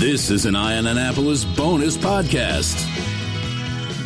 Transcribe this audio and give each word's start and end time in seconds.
This 0.00 0.30
is 0.30 0.46
an 0.46 0.56
Eye 0.56 0.78
on 0.78 0.86
Annapolis 0.86 1.44
bonus 1.44 1.98
podcast. 1.98 2.74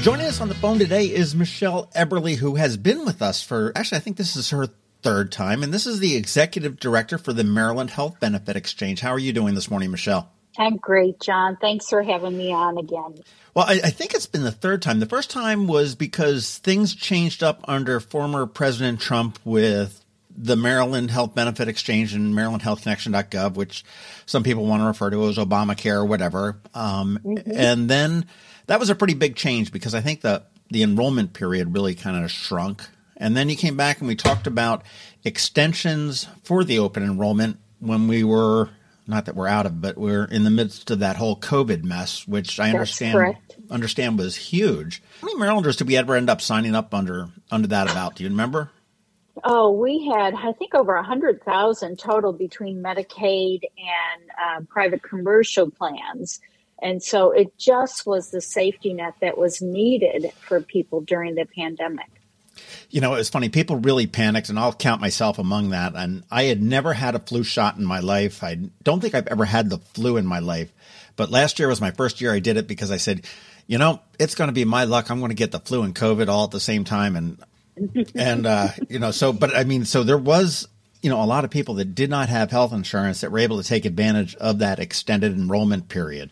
Joining 0.03 0.27
us 0.27 0.41
on 0.41 0.49
the 0.49 0.55
phone 0.57 0.81
today 0.81 1.05
is 1.05 1.37
Michele 1.37 1.89
Eberle, 1.95 2.35
who 2.35 2.57
has 2.57 2.77
been 2.77 3.05
with 3.05 3.23
us 3.23 3.45
for 3.45 3.71
actually, 3.77 3.99
I 3.99 4.01
think 4.01 4.17
this 4.17 4.35
is 4.35 4.51
her 4.51 4.67
third 5.03 5.31
time, 5.31 5.63
and 5.63 5.73
this 5.73 5.87
is 5.87 6.01
the 6.01 6.17
executive 6.17 6.81
director 6.81 7.17
for 7.17 7.33
the 7.33 7.45
Maryland 7.45 7.91
Health 7.91 8.19
Benefit 8.19 8.57
Exchange. 8.57 9.03
How 9.03 9.11
are 9.11 9.21
you 9.21 9.33
doing 9.33 9.55
this 9.55 9.71
morning, 9.71 9.93
Michele? 9.93 10.29
I'm 10.59 10.79
great, 10.79 11.21
John. 11.21 11.59
Thanks 11.61 11.89
for 11.89 12.03
having 12.03 12.37
me 12.37 12.53
on 12.53 12.77
again. 12.77 13.23
Well, 13.55 13.67
I, 13.69 13.75
I, 13.75 13.91
think 13.91 14.15
it's 14.15 14.27
been 14.27 14.43
the 14.43 14.51
third 14.51 14.83
time. 14.83 14.99
The 14.99 15.07
first 15.07 15.31
time 15.31 15.69
was 15.69 15.95
because 15.95 16.59
things 16.59 16.97
changed 16.97 17.45
up 17.45 17.65
under 17.69 18.01
former 18.01 18.47
President 18.47 18.99
Trump 18.99 19.39
with 19.45 20.04
the 20.37 20.57
Maryland 20.57 21.11
Health 21.11 21.35
Benefit 21.35 21.69
Exchange 21.69 22.13
and 22.15 22.35
MarylandHealthConnection.gov, 22.35 23.55
which 23.55 23.85
some 24.27 24.43
people 24.43 24.67
want 24.67 24.83
to 24.83 24.87
refer 24.87 25.11
to 25.11 25.29
as 25.29 25.39
Obamacare 25.39 25.97
or 25.97 26.05
whatever. 26.05 26.61
Um, 26.75 27.19
mm-hmm. 27.25 27.51
And 27.53 27.89
then 27.89 28.27
that 28.67 28.81
was 28.81 28.91
a 28.91 28.95
pretty 28.95 29.15
big 29.15 29.37
change 29.37 29.73
because 29.73 29.95
I 29.95 30.01
think 30.01 30.21
the 30.21 30.45
the 30.71 30.83
enrollment 30.83 31.35
period 31.35 31.75
really 31.75 31.95
kind 31.95 32.25
of 32.25 32.31
shrunk. 32.31 32.83
And 33.17 33.37
then 33.37 33.49
you 33.49 33.57
came 33.57 33.77
back 33.77 33.99
and 33.99 34.09
we 34.09 34.17
talked 34.17 34.47
about 34.47 34.83
extensions 35.23 36.27
for 36.43 36.65
the 36.65 36.79
open 36.79 37.03
enrollment 37.03 37.59
when 37.79 38.09
we 38.09 38.25
were 38.25 38.71
not 39.07 39.27
that 39.27 39.37
we're 39.37 39.47
out 39.47 39.67
of, 39.67 39.81
but 39.81 39.99
we're 39.99 40.25
in 40.25 40.45
the 40.45 40.51
midst 40.51 40.91
of 40.91 41.01
that 41.01 41.17
whole 41.17 41.37
COVID 41.37 41.85
mess, 41.85 42.27
which 42.27 42.59
I 42.59 42.71
understand 42.71 43.37
understand 43.71 44.19
was 44.19 44.37
huge. 44.37 45.03
How 45.21 45.27
many 45.27 45.39
Marylanders 45.39 45.77
did 45.77 45.87
we 45.87 45.97
ever 45.97 46.15
end 46.15 46.31
up 46.31 46.41
signing 46.41 46.75
up 46.75 46.95
under 46.95 47.29
under 47.51 47.69
that 47.69 47.91
about? 47.91 48.17
Do 48.17 48.25
you 48.25 48.31
remember? 48.31 48.71
Oh, 49.43 49.73
we 49.73 50.07
had, 50.07 50.35
I 50.35 50.53
think, 50.53 50.75
over 50.75 50.95
100,000 50.95 51.99
total 51.99 52.33
between 52.33 52.83
Medicaid 52.83 53.63
and 53.77 54.31
uh, 54.31 54.61
private 54.69 55.03
commercial 55.03 55.71
plans. 55.71 56.41
And 56.81 57.03
so 57.03 57.31
it 57.31 57.57
just 57.59 58.07
was 58.07 58.31
the 58.31 58.41
safety 58.41 58.93
net 58.93 59.15
that 59.21 59.37
was 59.37 59.61
needed 59.61 60.33
for 60.35 60.61
people 60.61 61.01
during 61.01 61.35
the 61.35 61.47
pandemic. 61.47 62.07
You 62.91 63.01
know, 63.01 63.15
it 63.15 63.19
was 63.19 63.31
funny. 63.31 63.49
People 63.49 63.77
really 63.77 64.07
panicked, 64.07 64.49
and 64.49 64.59
I'll 64.59 64.73
count 64.73 65.01
myself 65.01 65.39
among 65.39 65.71
that. 65.71 65.95
And 65.97 66.23
I 66.31 66.45
had 66.45 66.63
never 66.63 66.93
had 66.93 67.17
a 67.17 67.19
flu 67.19 67.43
shot 67.43 67.77
in 67.77 67.85
my 67.85 68.01
life. 68.01 68.45
I 68.45 68.57
don't 68.83 69.01
think 69.01 69.15
I've 69.15 69.27
ever 69.27 69.45
had 69.45 69.71
the 69.71 69.79
flu 69.79 70.17
in 70.17 70.27
my 70.27 70.39
life. 70.39 70.73
But 71.17 71.31
last 71.31 71.59
year 71.59 71.69
was 71.69 71.81
my 71.81 71.91
first 71.91 72.21
year 72.21 72.33
I 72.33 72.39
did 72.39 72.57
it 72.57 72.69
because 72.69 72.91
I 72.91 72.97
said, 72.99 73.25
you 73.67 73.79
know, 73.79 74.01
it's 74.19 74.35
going 74.35 74.49
to 74.49 74.55
be 74.55 74.65
my 74.65 74.85
luck. 74.85 75.11
I'm 75.11 75.19
going 75.19 75.31
to 75.31 75.37
get 75.37 75.53
the 75.53 75.61
flu 75.61 75.83
and 75.83 75.95
COVID 75.95 76.29
all 76.29 76.45
at 76.45 76.51
the 76.51 76.61
same 76.61 76.85
time. 76.85 77.17
And 77.17 77.39
and 78.15 78.47
uh, 78.47 78.69
you 78.89 78.99
know, 78.99 79.11
so 79.11 79.33
but 79.33 79.55
I 79.55 79.65
mean, 79.65 79.85
so 79.85 80.03
there 80.03 80.19
was 80.19 80.69
you 81.03 81.11
know 81.11 81.23
a 81.23 81.27
lot 81.27 81.45
of 81.45 81.51
people 81.51 81.75
that 81.75 81.95
did 81.95 82.11
not 82.11 82.29
have 82.29 82.51
health 82.51 82.73
insurance 82.73 83.21
that 83.21 83.31
were 83.31 83.39
able 83.39 83.61
to 83.61 83.69
take 83.69 83.85
advantage 83.85 84.35
of 84.37 84.59
that 84.61 84.79
extended 84.79 85.33
enrollment 85.33 85.89
period, 85.89 86.31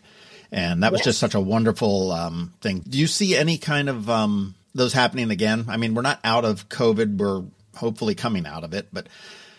and 0.51 0.83
that 0.83 0.91
was 0.91 0.99
yes. 0.99 1.05
just 1.05 1.19
such 1.19 1.35
a 1.35 1.39
wonderful 1.39 2.11
um, 2.11 2.53
thing. 2.61 2.83
Do 2.87 2.97
you 2.97 3.07
see 3.07 3.35
any 3.35 3.57
kind 3.57 3.89
of 3.89 4.09
um, 4.09 4.55
those 4.73 4.93
happening 4.93 5.31
again? 5.31 5.65
I 5.67 5.77
mean, 5.77 5.95
we're 5.95 6.01
not 6.01 6.19
out 6.23 6.45
of 6.45 6.69
COVID; 6.69 7.17
we're 7.17 7.43
hopefully 7.75 8.15
coming 8.15 8.45
out 8.45 8.63
of 8.63 8.73
it, 8.73 8.87
but. 8.91 9.07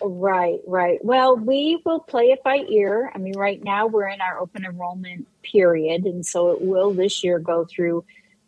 Right, 0.06 0.58
right. 0.66 1.02
Well, 1.02 1.34
we 1.36 1.80
will 1.82 2.00
play 2.00 2.24
it 2.24 2.42
by 2.42 2.56
ear. 2.68 3.10
I 3.14 3.16
mean, 3.16 3.38
right 3.38 3.62
now 3.64 3.86
we're 3.86 4.08
in 4.08 4.20
our 4.20 4.38
open 4.38 4.66
enrollment 4.66 5.26
period, 5.42 6.04
and 6.04 6.26
so 6.26 6.50
it 6.50 6.60
will 6.60 6.92
this 6.92 7.24
year 7.24 7.38
go 7.38 7.64
through 7.64 8.04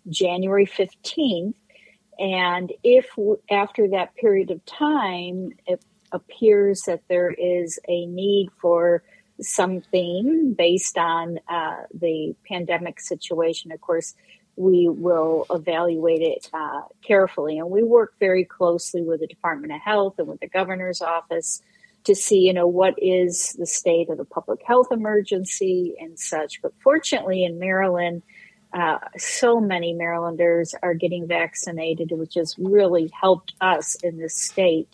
January 0.09 0.67
15th. 0.67 1.55
And 2.19 2.72
if 2.83 3.06
after 3.50 3.89
that 3.89 4.14
period 4.17 4.50
of 4.50 4.64
time 4.64 5.53
it 5.67 5.83
appears 6.12 6.83
that 6.83 7.03
there 7.08 7.31
is 7.31 7.78
a 7.89 8.06
need 8.06 8.48
for 8.61 9.03
something 9.41 10.55
based 10.56 10.97
on 10.97 11.39
uh, 11.48 11.83
the 11.92 12.34
pandemic 12.48 13.00
situation, 13.00 13.73
of 13.73 13.81
course, 13.81 14.14
we 14.56 14.89
will 14.89 15.47
evaluate 15.50 16.23
it 16.23 16.48
uh, 16.55 16.83
carefully. 17.02 17.58
And 17.58 17.70
we 17.70 17.83
work 17.83 18.14
very 18.18 18.45
closely 18.45 19.02
with 19.02 19.20
the 19.20 19.27
Department 19.27 19.73
of 19.73 19.80
Health 19.83 20.14
and 20.18 20.27
with 20.29 20.41
the 20.41 20.48
governor's 20.48 21.02
office 21.02 21.61
to 22.05 22.14
see, 22.14 22.39
you 22.39 22.55
know, 22.55 22.67
what 22.67 22.95
is 22.96 23.55
the 23.58 23.67
state 23.67 24.08
of 24.08 24.17
the 24.17 24.24
public 24.24 24.61
health 24.67 24.89
emergency 24.91 25.95
and 26.01 26.18
such. 26.18 26.62
But 26.62 26.73
fortunately, 26.83 27.45
in 27.45 27.58
Maryland, 27.58 28.23
uh, 28.77 28.98
so 29.17 29.59
many 29.59 29.95
Marylanders 29.95 30.75
are 30.83 30.92
getting 30.92 31.27
vaccinated, 31.27 32.13
which 32.13 32.35
has 32.35 32.55
really 32.59 33.11
helped 33.19 33.55
us 33.59 33.95
in 34.03 34.19
this 34.19 34.35
state 34.35 34.89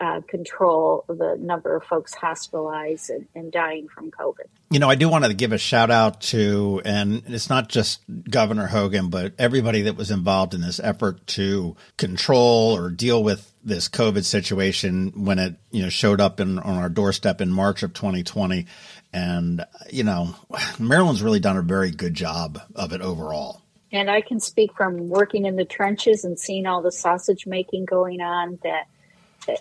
uh, 0.00 0.20
control 0.22 1.04
the 1.06 1.36
number 1.38 1.76
of 1.76 1.84
folks 1.84 2.12
hospitalized 2.12 3.10
and, 3.10 3.28
and, 3.34 3.52
dying 3.52 3.86
from 3.86 4.10
COVID. 4.10 4.46
You 4.70 4.78
know, 4.78 4.88
I 4.88 4.94
do 4.94 5.10
want 5.10 5.26
to 5.26 5.34
give 5.34 5.52
a 5.52 5.58
shout 5.58 5.90
out 5.90 6.22
to, 6.22 6.80
and 6.86 7.22
it's 7.26 7.50
not 7.50 7.68
just 7.68 8.00
Governor 8.28 8.66
Hogan, 8.66 9.10
but 9.10 9.34
everybody 9.38 9.82
that 9.82 9.96
was 9.96 10.10
involved 10.10 10.54
in 10.54 10.62
this 10.62 10.80
effort 10.80 11.26
to 11.28 11.76
control 11.98 12.74
or 12.74 12.88
deal 12.88 13.22
with 13.22 13.49
this 13.62 13.88
COVID 13.88 14.24
situation 14.24 15.24
when 15.24 15.38
it, 15.38 15.56
you 15.70 15.82
know, 15.82 15.88
showed 15.88 16.20
up 16.20 16.40
in, 16.40 16.58
on 16.58 16.78
our 16.78 16.88
doorstep 16.88 17.40
in 17.40 17.50
March 17.50 17.82
of 17.82 17.92
2020. 17.92 18.66
And, 19.12 19.64
you 19.90 20.04
know, 20.04 20.34
Maryland's 20.78 21.22
really 21.22 21.40
done 21.40 21.56
a 21.56 21.62
very 21.62 21.90
good 21.90 22.14
job 22.14 22.60
of 22.74 22.92
it 22.92 23.00
overall. 23.00 23.62
And 23.92 24.10
I 24.10 24.20
can 24.20 24.38
speak 24.38 24.72
from 24.74 25.08
working 25.08 25.46
in 25.46 25.56
the 25.56 25.64
trenches 25.64 26.24
and 26.24 26.38
seeing 26.38 26.66
all 26.66 26.80
the 26.80 26.92
sausage 26.92 27.46
making 27.46 27.86
going 27.86 28.20
on 28.20 28.58
that 28.62 28.86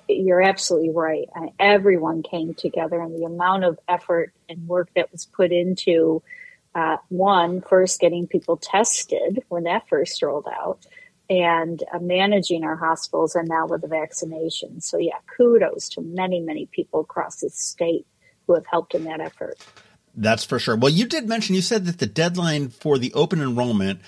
you're 0.07 0.41
absolutely 0.41 0.91
right. 0.91 1.27
Everyone 1.59 2.21
came 2.21 2.53
together, 2.53 3.01
and 3.01 3.15
the 3.15 3.25
amount 3.25 3.63
of 3.63 3.79
effort 3.87 4.33
and 4.47 4.67
work 4.67 4.89
that 4.95 5.11
was 5.11 5.25
put 5.25 5.51
into 5.51 6.21
uh, 6.75 6.97
one, 7.09 7.61
first 7.61 7.99
getting 7.99 8.27
people 8.27 8.57
tested 8.57 9.43
when 9.49 9.63
that 9.63 9.87
first 9.89 10.21
rolled 10.21 10.47
out, 10.47 10.79
and 11.29 11.83
uh, 11.93 11.99
managing 11.99 12.63
our 12.63 12.75
hospitals, 12.75 13.35
and 13.35 13.47
now 13.47 13.67
with 13.67 13.81
the 13.81 13.87
vaccination. 13.87 14.81
So, 14.81 14.97
yeah, 14.97 15.19
kudos 15.37 15.89
to 15.89 16.01
many, 16.01 16.39
many 16.39 16.65
people 16.67 17.01
across 17.01 17.41
the 17.41 17.49
state 17.49 18.07
who 18.47 18.55
have 18.55 18.65
helped 18.65 18.95
in 18.95 19.03
that 19.03 19.19
effort. 19.19 19.57
That's 20.15 20.43
for 20.43 20.57
sure. 20.57 20.75
Well, 20.75 20.91
you 20.91 21.05
did 21.05 21.27
mention, 21.29 21.55
you 21.55 21.61
said 21.61 21.85
that 21.85 21.99
the 21.99 22.07
deadline 22.07 22.69
for 22.69 22.97
the 22.97 23.13
open 23.13 23.41
enrollment 23.41 24.01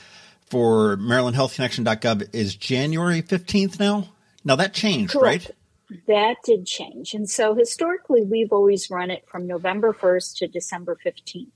for 0.50 0.98
MarylandHealthConnection.gov 0.98 2.34
is 2.34 2.56
January 2.56 3.22
15th 3.22 3.80
now. 3.80 4.10
Now 4.44 4.56
that 4.56 4.74
changed, 4.74 5.14
Correct. 5.14 5.52
right? 5.92 6.02
That 6.08 6.38
did 6.44 6.66
change. 6.66 7.14
And 7.14 7.30
so 7.30 7.54
historically, 7.54 8.24
we've 8.24 8.52
always 8.52 8.90
run 8.90 9.12
it 9.12 9.26
from 9.28 9.46
November 9.46 9.94
1st 9.94 10.38
to 10.38 10.48
December 10.48 10.98
15th. 11.06 11.48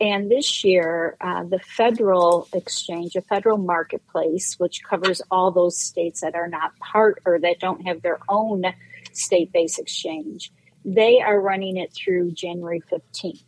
And 0.00 0.30
this 0.30 0.62
year, 0.62 1.16
uh, 1.20 1.44
the 1.44 1.58
federal 1.58 2.48
exchange, 2.52 3.16
a 3.16 3.22
federal 3.22 3.56
marketplace, 3.56 4.58
which 4.58 4.82
covers 4.82 5.22
all 5.30 5.50
those 5.50 5.80
states 5.80 6.20
that 6.20 6.34
are 6.34 6.48
not 6.48 6.76
part 6.78 7.22
or 7.24 7.38
that 7.40 7.60
don't 7.60 7.86
have 7.86 8.02
their 8.02 8.18
own 8.28 8.64
state 9.12 9.52
based 9.52 9.78
exchange, 9.78 10.52
they 10.84 11.20
are 11.20 11.40
running 11.40 11.78
it 11.78 11.92
through 11.92 12.32
January 12.32 12.82
15th. 12.92 13.42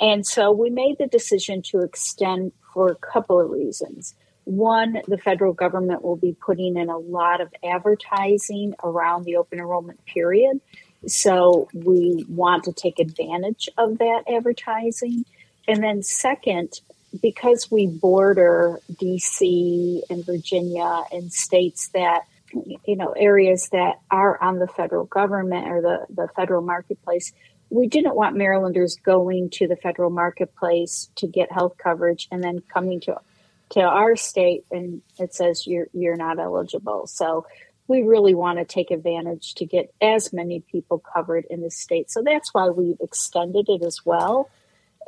And 0.00 0.24
so 0.24 0.52
we 0.52 0.70
made 0.70 0.98
the 0.98 1.08
decision 1.08 1.62
to 1.62 1.80
extend 1.80 2.52
for 2.72 2.90
a 2.90 2.94
couple 2.94 3.40
of 3.40 3.50
reasons. 3.50 4.14
One, 4.44 5.02
the 5.06 5.18
federal 5.18 5.52
government 5.52 6.02
will 6.02 6.16
be 6.16 6.34
putting 6.40 6.76
in 6.76 6.88
a 6.88 6.96
lot 6.96 7.40
of 7.40 7.52
advertising 7.64 8.74
around 8.82 9.24
the 9.24 9.36
open 9.36 9.58
enrollment 9.58 10.04
period. 10.06 10.60
So 11.06 11.68
we 11.74 12.24
want 12.28 12.64
to 12.64 12.72
take 12.72 12.98
advantage 12.98 13.68
of 13.76 13.98
that 13.98 14.22
advertising. 14.32 15.24
And 15.68 15.82
then, 15.82 16.02
second, 16.02 16.80
because 17.22 17.70
we 17.70 17.86
border 17.86 18.80
DC 18.94 20.00
and 20.10 20.24
Virginia 20.24 21.02
and 21.12 21.32
states 21.32 21.88
that 21.88 22.22
you 22.86 22.96
know 22.96 23.12
areas 23.12 23.68
that 23.72 24.00
are 24.10 24.42
on 24.42 24.58
the 24.58 24.66
federal 24.66 25.04
government 25.04 25.68
or 25.68 25.82
the, 25.82 26.06
the 26.14 26.28
federal 26.34 26.62
marketplace 26.62 27.32
we 27.70 27.86
didn't 27.86 28.14
want 28.14 28.36
marylanders 28.36 28.96
going 28.96 29.50
to 29.50 29.68
the 29.68 29.76
federal 29.76 30.10
marketplace 30.10 31.10
to 31.16 31.26
get 31.26 31.52
health 31.52 31.76
coverage 31.76 32.28
and 32.30 32.42
then 32.42 32.60
coming 32.72 33.00
to 33.00 33.16
to 33.70 33.80
our 33.80 34.16
state 34.16 34.64
and 34.70 35.02
it 35.18 35.34
says 35.34 35.66
you're 35.66 35.88
you're 35.92 36.16
not 36.16 36.38
eligible. 36.38 37.06
So 37.06 37.46
we 37.86 38.02
really 38.02 38.34
want 38.34 38.58
to 38.58 38.64
take 38.64 38.90
advantage 38.90 39.54
to 39.54 39.66
get 39.66 39.92
as 40.00 40.32
many 40.32 40.60
people 40.60 40.98
covered 40.98 41.46
in 41.48 41.62
the 41.62 41.70
state. 41.70 42.10
So 42.10 42.22
that's 42.22 42.52
why 42.52 42.68
we've 42.68 43.00
extended 43.00 43.68
it 43.68 43.82
as 43.82 44.04
well 44.04 44.50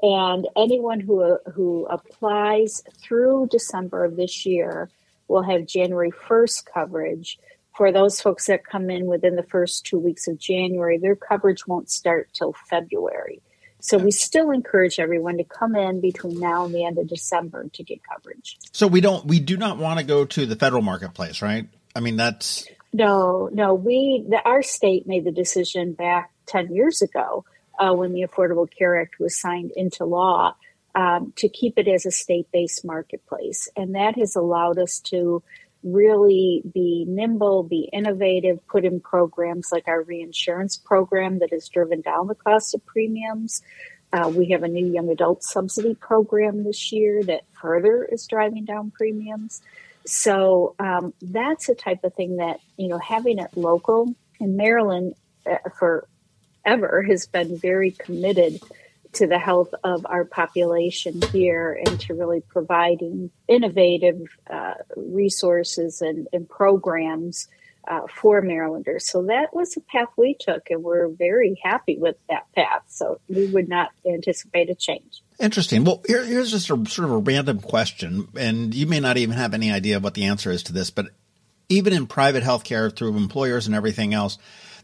and 0.03 0.47
anyone 0.57 1.01
who 1.01 1.39
who 1.53 1.87
applies 1.87 2.83
through 3.03 3.49
december 3.51 4.05
of 4.05 4.17
this 4.17 4.47
year 4.47 4.91
will 5.31 5.43
have 5.43 5.65
January 5.65 6.11
1st 6.11 6.67
coverage. 6.67 7.39
For 7.77 7.93
those 7.93 8.21
folks 8.21 8.47
that 8.47 8.65
come 8.65 8.91
in 8.91 9.07
within 9.07 9.37
the 9.37 9.45
first 9.45 9.87
two 9.87 9.99
weeks 9.99 10.27
of 10.27 10.39
January, 10.39 10.99
their 10.99 11.17
coverage 11.17 11.67
won't 11.67 11.89
start 11.89 12.29
till 12.35 12.53
February. 12.69 13.41
So 13.81 13.97
we 13.97 14.11
still 14.11 14.51
encourage 14.51 14.99
everyone 14.99 15.39
to 15.39 15.45
come 15.45 15.75
in 15.75 16.03
between 16.03 16.39
now 16.39 16.67
and 16.67 16.75
the 16.75 16.85
end 16.85 16.99
of 16.99 17.07
December 17.07 17.71
to 17.73 17.83
get 17.83 18.01
coverage. 18.03 18.59
So 18.73 18.87
we 18.87 19.01
don't, 19.01 19.25
we 19.25 19.41
do 19.41 19.57
not 19.57 19.79
want 19.79 19.99
to 19.99 20.05
go 20.05 20.27
to 20.27 20.45
the 20.45 20.57
federal 20.57 20.83
marketplace, 20.83 21.41
right? 21.41 21.67
I 21.97 22.01
mean, 22.01 22.17
that's 22.17 22.67
no, 22.93 23.49
no. 23.53 23.73
We, 23.73 24.27
the, 24.29 24.41
our 24.45 24.63
state 24.63 25.07
made 25.07 25.25
the 25.25 25.33
decision 25.33 25.93
back 25.93 26.31
ten 26.47 26.75
years 26.75 27.03
ago 27.03 27.45
uh, 27.81 27.93
when 27.95 28.13
the 28.13 28.23
Affordable 28.23 28.69
Care 28.71 29.01
Act 29.01 29.19
was 29.19 29.41
signed 29.41 29.73
into 29.75 30.05
law 30.05 30.55
um, 30.95 31.33
to 31.37 31.49
keep 31.49 31.79
it 31.79 31.89
as 31.89 32.07
a 32.07 32.11
state 32.11 32.47
based 32.53 32.85
marketplace. 32.85 33.69
And 33.77 33.95
that 33.95 34.17
has 34.19 34.37
allowed 34.37 34.79
us 34.79 35.01
to 35.07 35.43
really 35.83 36.63
be 36.75 37.07
nimble, 37.09 37.63
be 37.63 37.89
innovative, 37.93 38.65
put 38.69 38.85
in 38.85 39.01
programs 39.01 39.69
like 39.73 39.89
our 39.89 40.03
reinsurance 40.03 40.77
program 40.77 41.39
that 41.39 41.53
has 41.53 41.69
driven 41.69 42.03
down 42.03 42.27
the 42.27 42.35
cost 42.35 42.75
of 42.75 42.85
premiums. 42.85 43.63
Uh, 44.13 44.31
we 44.35 44.51
have 44.51 44.63
a 44.63 44.69
new 44.69 44.87
young 44.87 45.09
adult 45.09 45.43
subsidy 45.43 45.95
program 45.95 46.65
this 46.65 46.93
year 46.93 47.23
that 47.23 47.45
further 47.61 48.05
is 48.05 48.27
driving 48.27 48.65
down 48.65 48.91
premiums. 48.91 49.63
So 50.05 50.75
um, 50.79 51.15
that's 51.23 51.69
a 51.69 51.75
type 51.75 52.05
of 52.05 52.15
thing 52.15 52.37
that, 52.37 52.61
you 52.77 52.89
know, 52.89 52.99
having 52.99 53.39
it 53.39 53.57
local 53.57 54.15
in 54.39 54.57
Maryland 54.57 55.15
uh, 55.51 55.57
forever 56.63 57.03
has 57.03 57.27
been 57.27 57.57
very 57.57 57.91
committed 57.91 58.61
to 59.13 59.27
the 59.27 59.39
health 59.39 59.75
of 59.83 60.07
our 60.07 60.25
population 60.25 61.21
here 61.33 61.81
and 61.85 62.01
to 62.01 62.15
really 62.15 62.41
providing 62.41 63.31
innovative 63.49 64.21
uh, 64.49 64.75
resources 64.97 66.01
and, 66.01 66.29
and 66.33 66.49
programs 66.49 67.49
uh, 67.89 68.03
for 68.15 68.41
Marylanders. 68.41 69.07
So 69.07 69.23
that 69.25 69.55
was 69.55 69.73
the 69.73 69.81
path 69.81 70.09
we 70.17 70.37
took, 70.39 70.71
and 70.71 70.83
we're 70.83 71.09
very 71.09 71.61
happy 71.65 71.97
with 71.99 72.17
that 72.29 72.47
path. 72.55 72.83
So 72.89 73.21
we 73.29 73.47
would 73.47 73.69
not 73.69 73.91
anticipate 74.07 74.71
a 74.71 74.75
change. 74.75 75.23
Interesting. 75.41 75.85
Well, 75.85 76.03
here, 76.07 76.25
here's 76.25 76.51
just 76.51 76.71
a 76.71 76.77
sort 76.87 76.99
of 77.09 77.11
a 77.11 77.19
random 77.19 77.61
question, 77.61 78.29
and 78.37 78.75
you 78.75 78.87
may 78.87 79.01
not 79.01 79.17
even 79.17 79.37
have 79.37 79.55
any 79.55 79.73
idea 79.73 79.99
what 79.99 80.15
the 80.15 80.25
answer 80.25 80.51
is 80.51 80.63
to 80.65 80.73
this, 80.73 80.91
but 80.91 81.07
even 81.69 81.93
in 81.93 82.07
private 82.07 82.45
healthcare 82.45 82.95
through 82.95 83.17
employers 83.17 83.67
and 83.67 83.75
everything 83.75 84.13
else, 84.13 84.39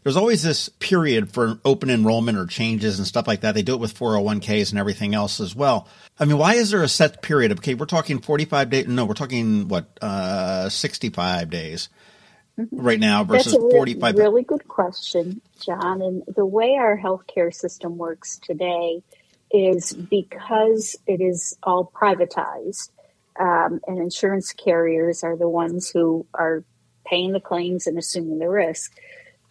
there's 0.07 0.15
always 0.15 0.41
this 0.41 0.69
period 0.69 1.33
for 1.33 1.59
open 1.65 1.89
enrollment 1.89 2.37
or 2.37 2.45
changes 2.45 2.97
and 2.97 3.05
stuff 3.05 3.27
like 3.27 3.41
that. 3.41 3.55
They 3.55 3.61
do 3.61 3.73
it 3.73 3.81
with 3.81 3.93
401ks 3.93 4.69
and 4.69 4.79
everything 4.79 5.13
else 5.13 5.41
as 5.41 5.53
well. 5.53 5.89
I 6.17 6.23
mean, 6.23 6.37
why 6.37 6.53
is 6.53 6.71
there 6.71 6.81
a 6.81 6.87
set 6.87 7.21
period? 7.21 7.51
Okay, 7.51 7.73
we're 7.73 7.87
talking 7.87 8.19
45 8.19 8.69
days. 8.69 8.87
No, 8.87 9.03
we're 9.03 9.15
talking 9.15 9.67
what, 9.67 9.85
uh, 10.01 10.69
65 10.69 11.49
days 11.49 11.89
mm-hmm. 12.57 12.79
right 12.79 13.01
now 13.01 13.25
versus 13.25 13.51
That's 13.51 13.65
a 13.65 13.69
45. 13.69 14.15
Really 14.15 14.43
good 14.43 14.65
question, 14.69 15.41
John. 15.59 16.01
And 16.01 16.23
the 16.33 16.45
way 16.45 16.77
our 16.79 16.97
healthcare 16.97 17.53
system 17.53 17.97
works 17.97 18.39
today 18.41 19.03
is 19.51 19.91
because 19.91 20.95
it 21.05 21.19
is 21.19 21.57
all 21.63 21.91
privatized, 21.93 22.91
um, 23.37 23.81
and 23.85 23.99
insurance 23.99 24.53
carriers 24.53 25.25
are 25.25 25.35
the 25.35 25.49
ones 25.49 25.89
who 25.89 26.25
are 26.33 26.63
paying 27.05 27.33
the 27.33 27.41
claims 27.41 27.87
and 27.87 27.97
assuming 27.97 28.39
the 28.39 28.47
risk 28.47 28.93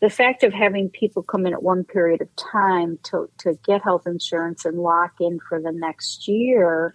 the 0.01 0.11
fact 0.11 0.43
of 0.43 0.53
having 0.53 0.91
people 0.91 1.23
come 1.23 1.47
in 1.47 1.53
at 1.53 1.63
one 1.63 1.85
period 1.85 2.21
of 2.21 2.29
time 2.37 2.99
to, 3.05 3.31
to 3.39 3.59
get 3.65 3.83
health 3.83 4.07
insurance 4.07 4.65
and 4.65 4.79
lock 4.79 5.13
in 5.21 5.39
for 5.49 5.61
the 5.61 5.73
next 5.73 6.29
year 6.29 6.95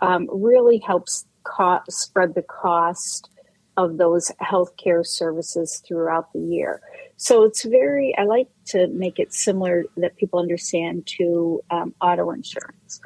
um, 0.00 0.28
really 0.32 0.78
helps 0.78 1.26
co- 1.42 1.80
spread 1.88 2.34
the 2.34 2.42
cost 2.42 3.28
of 3.76 3.96
those 3.96 4.30
healthcare 4.40 5.06
services 5.06 5.82
throughout 5.86 6.32
the 6.32 6.40
year. 6.40 6.80
So 7.16 7.44
it's 7.44 7.64
very, 7.64 8.14
I 8.16 8.24
like 8.24 8.48
to 8.66 8.86
make 8.88 9.18
it 9.18 9.32
similar 9.32 9.84
that 9.96 10.16
people 10.16 10.38
understand 10.38 11.06
to 11.18 11.60
um, 11.70 11.94
auto 12.00 12.30
insurance. 12.30 13.00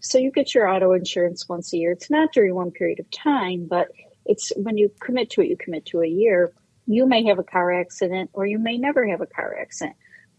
So 0.00 0.16
you 0.16 0.30
get 0.30 0.54
your 0.54 0.68
auto 0.68 0.92
insurance 0.92 1.48
once 1.48 1.72
a 1.72 1.76
year. 1.76 1.92
It's 1.92 2.10
not 2.10 2.32
during 2.32 2.54
one 2.54 2.70
period 2.70 3.00
of 3.00 3.10
time, 3.10 3.66
but 3.68 3.88
it's 4.24 4.52
when 4.56 4.78
you 4.78 4.90
commit 5.00 5.30
to 5.30 5.42
it, 5.42 5.48
you 5.48 5.56
commit 5.56 5.84
to 5.86 6.00
a 6.00 6.06
year 6.06 6.52
you 6.88 7.06
may 7.06 7.24
have 7.26 7.38
a 7.38 7.44
car 7.44 7.72
accident 7.72 8.30
or 8.32 8.46
you 8.46 8.58
may 8.58 8.78
never 8.78 9.06
have 9.06 9.20
a 9.20 9.26
car 9.26 9.56
accident, 9.60 9.94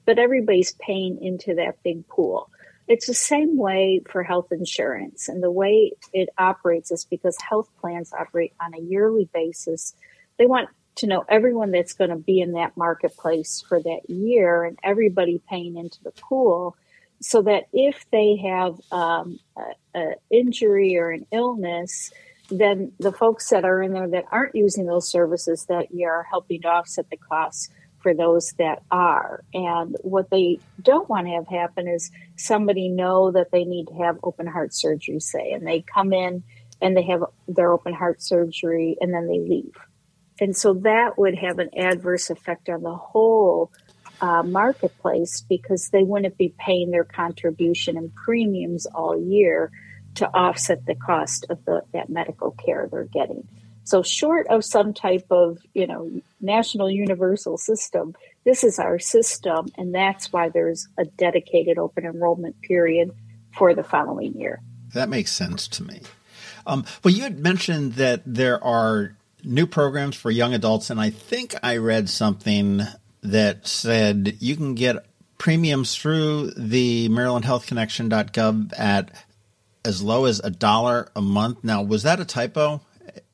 but 0.05 0.17
everybody's 0.17 0.73
paying 0.73 1.23
into 1.23 1.55
that 1.55 1.81
big 1.83 2.07
pool. 2.07 2.49
It's 2.87 3.05
the 3.05 3.13
same 3.13 3.55
way 3.55 4.01
for 4.09 4.23
health 4.23 4.51
insurance. 4.51 5.29
And 5.29 5.43
the 5.43 5.51
way 5.51 5.93
it 6.11 6.29
operates 6.39 6.89
is 6.89 7.05
because 7.05 7.37
health 7.39 7.69
plans 7.79 8.11
operate 8.11 8.53
on 8.59 8.73
a 8.73 8.81
yearly 8.81 9.29
basis. 9.31 9.93
They 10.39 10.47
want 10.47 10.69
to 10.95 11.07
know 11.07 11.23
everyone 11.29 11.69
that's 11.69 11.93
going 11.93 12.09
to 12.09 12.15
be 12.15 12.41
in 12.41 12.53
that 12.53 12.75
marketplace 12.75 13.63
for 13.69 13.79
that 13.79 14.09
year 14.09 14.63
and 14.63 14.79
everybody 14.83 15.39
paying 15.47 15.77
into 15.77 16.01
the 16.03 16.11
pool 16.11 16.75
so 17.21 17.43
that 17.43 17.67
if 17.73 18.05
they 18.11 18.37
have 18.37 18.79
um, 18.91 19.39
an 19.93 20.15
injury 20.31 20.97
or 20.97 21.11
an 21.11 21.27
illness, 21.31 22.11
then 22.51 22.91
the 22.99 23.11
folks 23.11 23.49
that 23.49 23.65
are 23.65 23.81
in 23.81 23.93
there 23.93 24.07
that 24.07 24.25
aren't 24.31 24.55
using 24.55 24.85
those 24.85 25.09
services 25.09 25.65
that 25.65 25.93
year 25.93 26.11
are 26.11 26.27
helping 26.29 26.61
to 26.61 26.67
offset 26.67 27.09
the 27.09 27.17
costs 27.17 27.69
for 28.01 28.13
those 28.13 28.53
that 28.57 28.81
are. 28.91 29.43
And 29.53 29.95
what 30.01 30.29
they 30.29 30.59
don't 30.81 31.09
want 31.09 31.27
to 31.27 31.33
have 31.33 31.47
happen 31.47 31.87
is 31.87 32.11
somebody 32.37 32.89
know 32.89 33.31
that 33.31 33.51
they 33.51 33.65
need 33.65 33.87
to 33.87 33.93
have 33.95 34.17
open 34.23 34.47
heart 34.47 34.73
surgery, 34.73 35.19
say, 35.19 35.51
and 35.51 35.67
they 35.67 35.81
come 35.81 36.13
in 36.13 36.43
and 36.81 36.95
they 36.95 37.03
have 37.03 37.23
their 37.47 37.71
open 37.71 37.93
heart 37.93 38.21
surgery 38.21 38.97
and 39.01 39.13
then 39.13 39.27
they 39.27 39.39
leave. 39.39 39.75
And 40.39 40.55
so 40.55 40.73
that 40.73 41.17
would 41.17 41.35
have 41.35 41.59
an 41.59 41.69
adverse 41.77 42.29
effect 42.29 42.69
on 42.69 42.81
the 42.81 42.95
whole 42.95 43.71
uh, 44.21 44.43
marketplace 44.43 45.43
because 45.47 45.89
they 45.89 46.03
wouldn't 46.03 46.37
be 46.37 46.53
paying 46.57 46.91
their 46.91 47.03
contribution 47.03 47.97
and 47.97 48.13
premiums 48.15 48.85
all 48.85 49.19
year 49.19 49.71
to 50.15 50.27
offset 50.27 50.85
the 50.85 50.95
cost 50.95 51.45
of 51.49 51.63
the, 51.65 51.83
that 51.93 52.09
medical 52.09 52.51
care 52.51 52.87
they're 52.91 53.05
getting. 53.05 53.47
So 53.83 54.03
short 54.03 54.47
of 54.47 54.63
some 54.63 54.93
type 54.93 55.25
of, 55.31 55.57
you 55.73 55.87
know, 55.87 56.11
national 56.39 56.91
universal 56.91 57.57
system, 57.57 58.13
this 58.43 58.63
is 58.63 58.77
our 58.77 58.99
system, 58.99 59.69
and 59.77 59.93
that's 59.93 60.31
why 60.31 60.49
there's 60.49 60.87
a 60.97 61.05
dedicated 61.05 61.77
open 61.77 62.05
enrollment 62.05 62.61
period 62.61 63.11
for 63.57 63.73
the 63.73 63.83
following 63.83 64.33
year. 64.33 64.61
That 64.93 65.09
makes 65.09 65.31
sense 65.31 65.67
to 65.69 65.83
me. 65.83 66.01
Um, 66.67 66.85
well, 67.03 67.13
you 67.13 67.23
had 67.23 67.39
mentioned 67.39 67.93
that 67.93 68.21
there 68.25 68.63
are 68.63 69.15
new 69.43 69.65
programs 69.65 70.15
for 70.15 70.29
young 70.29 70.53
adults, 70.53 70.89
and 70.89 70.99
I 70.99 71.09
think 71.09 71.55
I 71.63 71.77
read 71.77 72.09
something 72.09 72.81
that 73.21 73.67
said 73.67 74.37
you 74.39 74.55
can 74.55 74.75
get 74.75 75.05
premiums 75.39 75.95
through 75.95 76.51
the 76.51 77.09
MarylandHealthConnection.gov 77.09 78.73
at 78.77 79.11
as 79.85 80.01
low 80.01 80.25
as 80.25 80.39
a 80.39 80.49
dollar 80.49 81.09
a 81.15 81.21
month. 81.21 81.63
Now, 81.63 81.83
was 81.83 82.03
that 82.03 82.19
a 82.19 82.25
typo? 82.25 82.81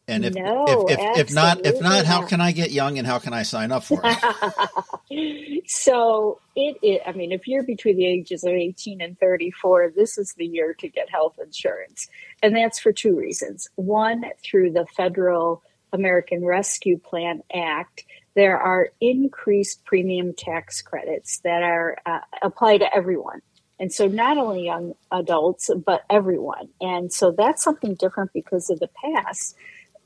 And 0.08 0.24
if 0.24 0.36
no, 0.36 0.66
if, 0.68 1.00
if, 1.00 1.18
if, 1.18 1.34
not 1.34 1.66
if 1.66 1.82
not, 1.82 2.06
how 2.06 2.26
can 2.26 2.40
I 2.40 2.52
get 2.52 2.72
young 2.72 3.00
and 3.00 3.08
how 3.08 3.18
can 3.18 3.34
I 3.34 3.42
sign 3.42 3.72
up 3.72 3.84
for 3.84 4.02
it? 4.04 5.64
so 5.68 6.40
it, 6.56 6.78
it 6.84 7.02
I 7.08 7.12
mean, 7.14 7.32
if 7.32 7.48
you're 7.48 7.64
between 7.64 7.98
the 7.98 8.06
ages 8.06 8.44
of 8.44 8.52
18 8.52 9.02
and 9.02 9.20
34, 9.20 9.94
this 9.96 10.20
is 10.20 10.34
the 10.38 10.46
year 10.46 10.76
to 10.76 10.88
get 10.88 11.10
health 11.10 11.40
insurance. 11.44 12.08
And 12.44 12.56
that's 12.56 12.80
for 12.80 12.92
two 12.92 13.18
reasons. 13.18 13.68
One, 13.76 14.26
through 14.44 14.74
the 14.74 14.86
federal 14.96 15.64
American 15.92 16.46
Rescue 16.46 17.00
Plan 17.00 17.42
Act, 17.52 18.06
there 18.36 18.60
are 18.60 18.90
increased 19.02 19.86
premium 19.86 20.34
tax 20.34 20.84
credits 20.84 21.40
that 21.40 21.64
are 21.64 21.98
uh, 22.06 22.20
apply 22.44 22.78
to 22.78 22.96
everyone. 22.96 23.42
And 23.80 23.92
so 23.92 24.08
not 24.08 24.38
only 24.38 24.66
young 24.66 24.94
adults, 25.12 25.70
but 25.86 26.04
everyone. 26.10 26.70
And 26.80 27.12
so 27.12 27.32
that's 27.32 27.64
something 27.64 27.96
different 27.96 28.32
because 28.34 28.70
of 28.70 28.80
the 28.80 28.90
past. 29.04 29.56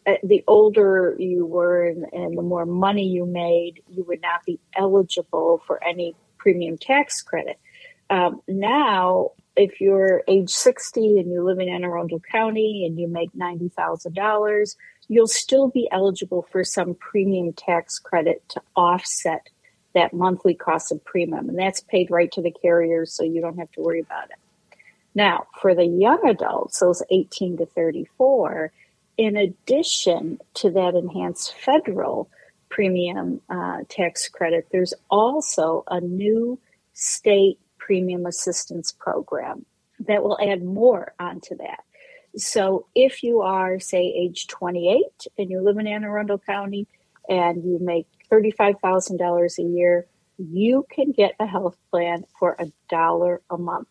Uh, 0.07 0.13
the 0.23 0.43
older 0.47 1.15
you 1.19 1.45
were 1.45 1.85
and, 1.85 2.05
and, 2.13 2.37
the 2.37 2.41
more 2.41 2.65
money 2.65 3.05
you 3.05 3.25
made, 3.25 3.83
you 3.89 4.03
would 4.05 4.21
not 4.21 4.43
be 4.45 4.59
eligible 4.75 5.61
for 5.67 5.83
any 5.83 6.15
premium 6.37 6.77
tax 6.77 7.21
credit. 7.21 7.59
Um, 8.09 8.41
now, 8.47 9.31
if 9.55 9.81
you're 9.81 10.23
age 10.27 10.49
60 10.49 11.19
and 11.19 11.31
you 11.31 11.43
live 11.43 11.59
in 11.59 11.69
Anne 11.69 11.83
Arundel 11.83 12.21
County 12.31 12.85
and 12.85 12.97
you 12.97 13.07
make 13.07 13.31
$90,000, 13.33 14.75
you'll 15.09 15.27
still 15.27 15.67
be 15.67 15.87
eligible 15.91 16.47
for 16.49 16.63
some 16.63 16.95
premium 16.95 17.51
tax 17.53 17.99
credit 17.99 18.41
to 18.49 18.61
offset 18.75 19.49
that 19.93 20.13
monthly 20.13 20.53
cost 20.53 20.91
of 20.91 21.03
premium, 21.03 21.49
and 21.49 21.57
that's 21.57 21.81
paid 21.81 22.11
right 22.11 22.31
to 22.31 22.41
the 22.41 22.51
carrier, 22.51 23.05
so 23.05 23.23
you 23.23 23.41
don't 23.41 23.57
have 23.57 23.71
to 23.71 23.81
worry 23.81 23.99
about 23.99 24.29
it. 24.29 24.77
Now, 25.15 25.47
for 25.61 25.73
the 25.73 25.85
young 25.85 26.27
adults, 26.27 26.79
those 26.79 27.01
18 27.09 27.57
to 27.57 27.65
34, 27.65 28.71
in 29.17 29.35
addition 29.35 30.39
to 30.55 30.69
that 30.71 30.95
enhanced 30.95 31.53
federal 31.55 32.29
premium 32.69 33.41
uh, 33.49 33.79
tax 33.89 34.29
credit, 34.29 34.67
there's 34.71 34.93
also 35.09 35.83
a 35.89 35.99
new 35.99 36.59
state 36.93 37.59
premium 37.77 38.25
assistance 38.25 38.91
program 38.91 39.65
that 39.99 40.23
will 40.23 40.39
add 40.39 40.63
more 40.63 41.13
onto 41.19 41.57
that. 41.57 41.83
So 42.37 42.85
if 42.95 43.23
you 43.23 43.41
are, 43.41 43.79
say, 43.79 44.05
age 44.05 44.47
28 44.47 45.03
and 45.37 45.49
you 45.49 45.61
live 45.61 45.77
in 45.77 45.87
Anne 45.87 46.03
Arundel 46.03 46.37
County 46.37 46.87
and 47.29 47.63
you 47.63 47.77
make 47.79 48.07
$35,000 48.31 49.57
a 49.57 49.61
year, 49.61 50.07
you 50.37 50.85
can 50.89 51.11
get 51.11 51.35
a 51.39 51.45
health 51.45 51.77
plan 51.91 52.25
for 52.39 52.55
a 52.59 52.65
dollar 52.89 53.41
a 53.49 53.57
month. 53.57 53.87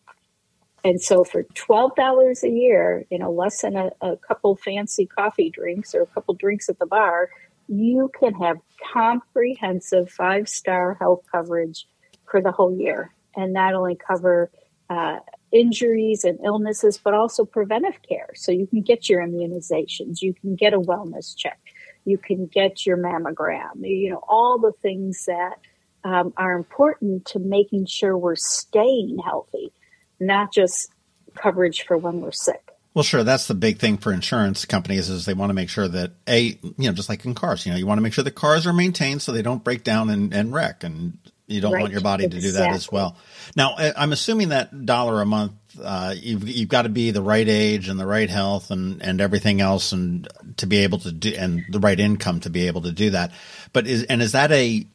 And 0.83 1.01
so 1.01 1.23
for 1.23 1.43
$12 1.43 2.43
a 2.43 2.49
year, 2.49 3.05
you 3.09 3.19
know, 3.19 3.31
less 3.31 3.61
than 3.61 3.75
a, 3.75 3.91
a 4.01 4.17
couple 4.17 4.55
fancy 4.55 5.05
coffee 5.05 5.49
drinks 5.49 5.93
or 5.93 6.01
a 6.01 6.07
couple 6.07 6.33
drinks 6.35 6.69
at 6.69 6.79
the 6.79 6.85
bar, 6.85 7.29
you 7.67 8.09
can 8.19 8.33
have 8.35 8.57
comprehensive 8.93 10.09
five 10.09 10.47
star 10.49 10.95
health 10.95 11.23
coverage 11.31 11.87
for 12.29 12.41
the 12.41 12.51
whole 12.51 12.75
year 12.75 13.13
and 13.35 13.53
not 13.53 13.73
only 13.73 13.95
cover 13.95 14.49
uh, 14.89 15.19
injuries 15.51 16.23
and 16.23 16.39
illnesses, 16.43 16.99
but 17.03 17.13
also 17.13 17.45
preventive 17.45 18.01
care. 18.07 18.29
So 18.35 18.51
you 18.51 18.67
can 18.67 18.81
get 18.81 19.09
your 19.09 19.25
immunizations, 19.25 20.21
you 20.21 20.33
can 20.33 20.55
get 20.55 20.73
a 20.73 20.79
wellness 20.79 21.35
check, 21.35 21.59
you 22.05 22.17
can 22.17 22.45
get 22.47 22.85
your 22.85 22.97
mammogram, 22.97 23.81
you 23.81 24.09
know, 24.09 24.21
all 24.27 24.59
the 24.59 24.73
things 24.81 25.25
that 25.25 25.55
um, 26.03 26.33
are 26.37 26.53
important 26.53 27.25
to 27.25 27.39
making 27.39 27.85
sure 27.85 28.17
we're 28.17 28.35
staying 28.35 29.17
healthy, 29.23 29.71
not 30.19 30.53
just 30.53 30.91
coverage 31.35 31.83
for 31.85 31.97
when 31.97 32.21
we're 32.21 32.31
sick. 32.31 32.69
Well, 32.93 33.03
sure. 33.03 33.23
That's 33.23 33.47
the 33.47 33.53
big 33.53 33.77
thing 33.77 33.97
for 33.97 34.11
insurance 34.11 34.65
companies 34.65 35.09
is 35.09 35.25
they 35.25 35.33
want 35.33 35.51
to 35.51 35.53
make 35.53 35.69
sure 35.69 35.87
that 35.87 36.11
a, 36.27 36.57
you 36.61 36.73
know, 36.77 36.91
just 36.91 37.07
like 37.09 37.23
in 37.23 37.35
cars, 37.35 37.65
you 37.65 37.71
know, 37.71 37.77
you 37.77 37.85
want 37.85 37.99
to 37.99 38.01
make 38.01 38.13
sure 38.13 38.23
the 38.23 38.31
cars 38.31 38.65
are 38.65 38.73
maintained 38.73 39.21
so 39.21 39.31
they 39.31 39.41
don't 39.41 39.63
break 39.63 39.83
down 39.83 40.09
and, 40.09 40.33
and 40.33 40.51
wreck. 40.53 40.83
And 40.83 41.17
you 41.49 41.61
don't 41.61 41.73
right. 41.73 41.81
want 41.81 41.91
your 41.91 42.01
body 42.01 42.25
exactly. 42.25 42.41
to 42.41 42.47
do 42.47 42.57
that 42.59 42.73
as 42.73 42.91
well. 42.91 43.17
Now, 43.55 43.75
I'm 43.77 44.11
assuming 44.11 44.49
that 44.49 44.85
dollar 44.85 45.21
a 45.21 45.25
month, 45.25 45.53
uh, 45.81 46.13
you've, 46.15 46.47
you've 46.47 46.69
got 46.69 46.83
to 46.83 46.89
be 46.89 47.11
the 47.11 47.21
right 47.21 47.47
age 47.47 47.89
and 47.89 47.99
the 47.99 48.05
right 48.05 48.29
health 48.29 48.71
and, 48.71 49.01
and 49.01 49.19
everything 49.19 49.59
else 49.59 49.91
and 49.91 50.27
to 50.57 50.67
be 50.67 50.79
able 50.79 50.99
to 50.99 51.11
do, 51.11 51.33
and 51.37 51.65
the 51.69 51.79
right 51.79 51.99
income 51.99 52.39
to 52.41 52.49
be 52.49 52.67
able 52.67 52.81
to 52.83 52.91
do 52.91 53.09
that. 53.11 53.31
But 53.73 53.87
is, 53.87 54.03
and 54.03 54.21
is 54.21 54.33
that 54.33 54.51
a, 54.51 54.85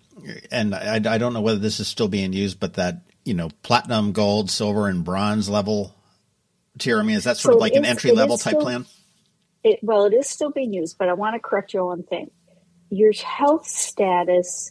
and 0.51 0.75
I, 0.75 0.97
I 0.97 1.19
don't 1.19 1.33
know 1.33 1.41
whether 1.41 1.59
this 1.59 1.81
is 1.81 1.89
still 1.89 2.09
being 2.09 2.33
used, 2.33 2.61
but 2.61 2.75
that, 2.75 2.99
you 3.25 3.35
know, 3.35 3.51
platinum, 3.63 4.13
gold, 4.13 4.51
silver, 4.51 4.87
and 4.89 5.05
bronze 5.05 5.49
level 5.49 5.95
tier? 6.79 7.01
I 7.01 7.03
mean, 7.03 7.17
is 7.17 7.25
that 7.25 7.37
sort 7.37 7.55
so 7.55 7.57
of 7.57 7.61
like 7.61 7.75
an 7.75 7.85
entry 7.85 8.13
level 8.13 8.39
type 8.39 8.53
still, 8.53 8.63
plan? 8.63 8.87
It, 9.65 9.81
well, 9.83 10.05
it 10.05 10.15
is 10.15 10.29
still 10.29 10.51
being 10.51 10.73
used, 10.73 10.99
but 10.99 11.09
I 11.09 11.15
want 11.15 11.35
to 11.35 11.41
correct 11.41 11.75
you 11.75 11.81
on 11.81 11.87
one 11.87 12.03
thing. 12.05 12.31
Your 12.91 13.13
health 13.13 13.67
status 13.67 14.71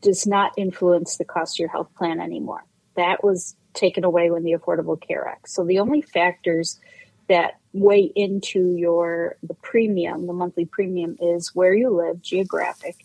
does 0.00 0.26
not 0.26 0.52
influence 0.56 1.16
the 1.16 1.24
cost 1.24 1.56
of 1.56 1.60
your 1.60 1.68
health 1.68 1.88
plan 1.96 2.20
anymore. 2.20 2.64
That 2.96 3.22
was 3.22 3.56
taken 3.74 4.04
away 4.04 4.30
when 4.30 4.42
the 4.42 4.52
Affordable 4.52 5.00
Care 5.00 5.26
Act. 5.26 5.48
So 5.48 5.64
the 5.64 5.78
only 5.78 6.02
factors 6.02 6.80
that 7.28 7.58
weigh 7.72 8.10
into 8.14 8.74
your 8.76 9.36
the 9.42 9.54
premium, 9.54 10.26
the 10.26 10.32
monthly 10.32 10.64
premium, 10.64 11.16
is 11.20 11.54
where 11.54 11.74
you 11.74 11.90
live, 11.90 12.22
geographic, 12.22 12.96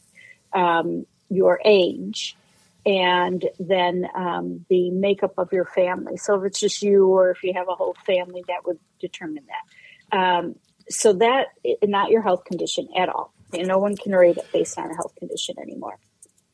um, 0.53 1.05
your 1.29 1.59
age, 1.65 2.37
and 2.85 3.43
then 3.59 4.07
um, 4.15 4.65
the 4.69 4.89
makeup 4.91 5.33
of 5.37 5.51
your 5.51 5.65
family. 5.65 6.17
So 6.17 6.35
if 6.35 6.45
it's 6.45 6.59
just 6.59 6.81
you, 6.81 7.07
or 7.07 7.31
if 7.31 7.43
you 7.43 7.53
have 7.53 7.67
a 7.67 7.75
whole 7.75 7.95
family, 8.05 8.43
that 8.47 8.65
would 8.65 8.79
determine 8.99 9.45
that. 9.47 10.17
Um, 10.17 10.55
so 10.89 11.13
that 11.13 11.47
not 11.83 12.09
your 12.09 12.21
health 12.21 12.45
condition 12.45 12.89
at 12.97 13.09
all. 13.09 13.33
No 13.53 13.79
one 13.79 13.97
can 13.97 14.13
rate 14.13 14.37
it 14.37 14.47
based 14.51 14.77
on 14.77 14.89
a 14.89 14.95
health 14.95 15.15
condition 15.15 15.55
anymore 15.59 15.97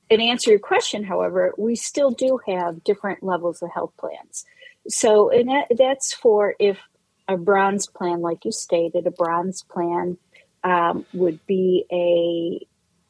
and 0.09 0.21
answer 0.21 0.51
your 0.51 0.59
question, 0.59 1.03
however, 1.03 1.53
we 1.57 1.75
still 1.75 2.11
do 2.11 2.39
have 2.47 2.83
different 2.83 3.23
levels 3.23 3.61
of 3.61 3.69
health 3.73 3.93
plans. 3.97 4.45
So, 4.87 5.29
and 5.29 5.49
that, 5.49 5.67
that's 5.77 6.13
for 6.13 6.55
if 6.59 6.79
a 7.27 7.37
bronze 7.37 7.87
plan, 7.87 8.21
like 8.21 8.45
you 8.45 8.51
stated, 8.51 9.05
a 9.05 9.11
bronze 9.11 9.63
plan 9.63 10.17
um, 10.63 11.05
would 11.13 11.45
be 11.45 11.85
a 11.91 12.65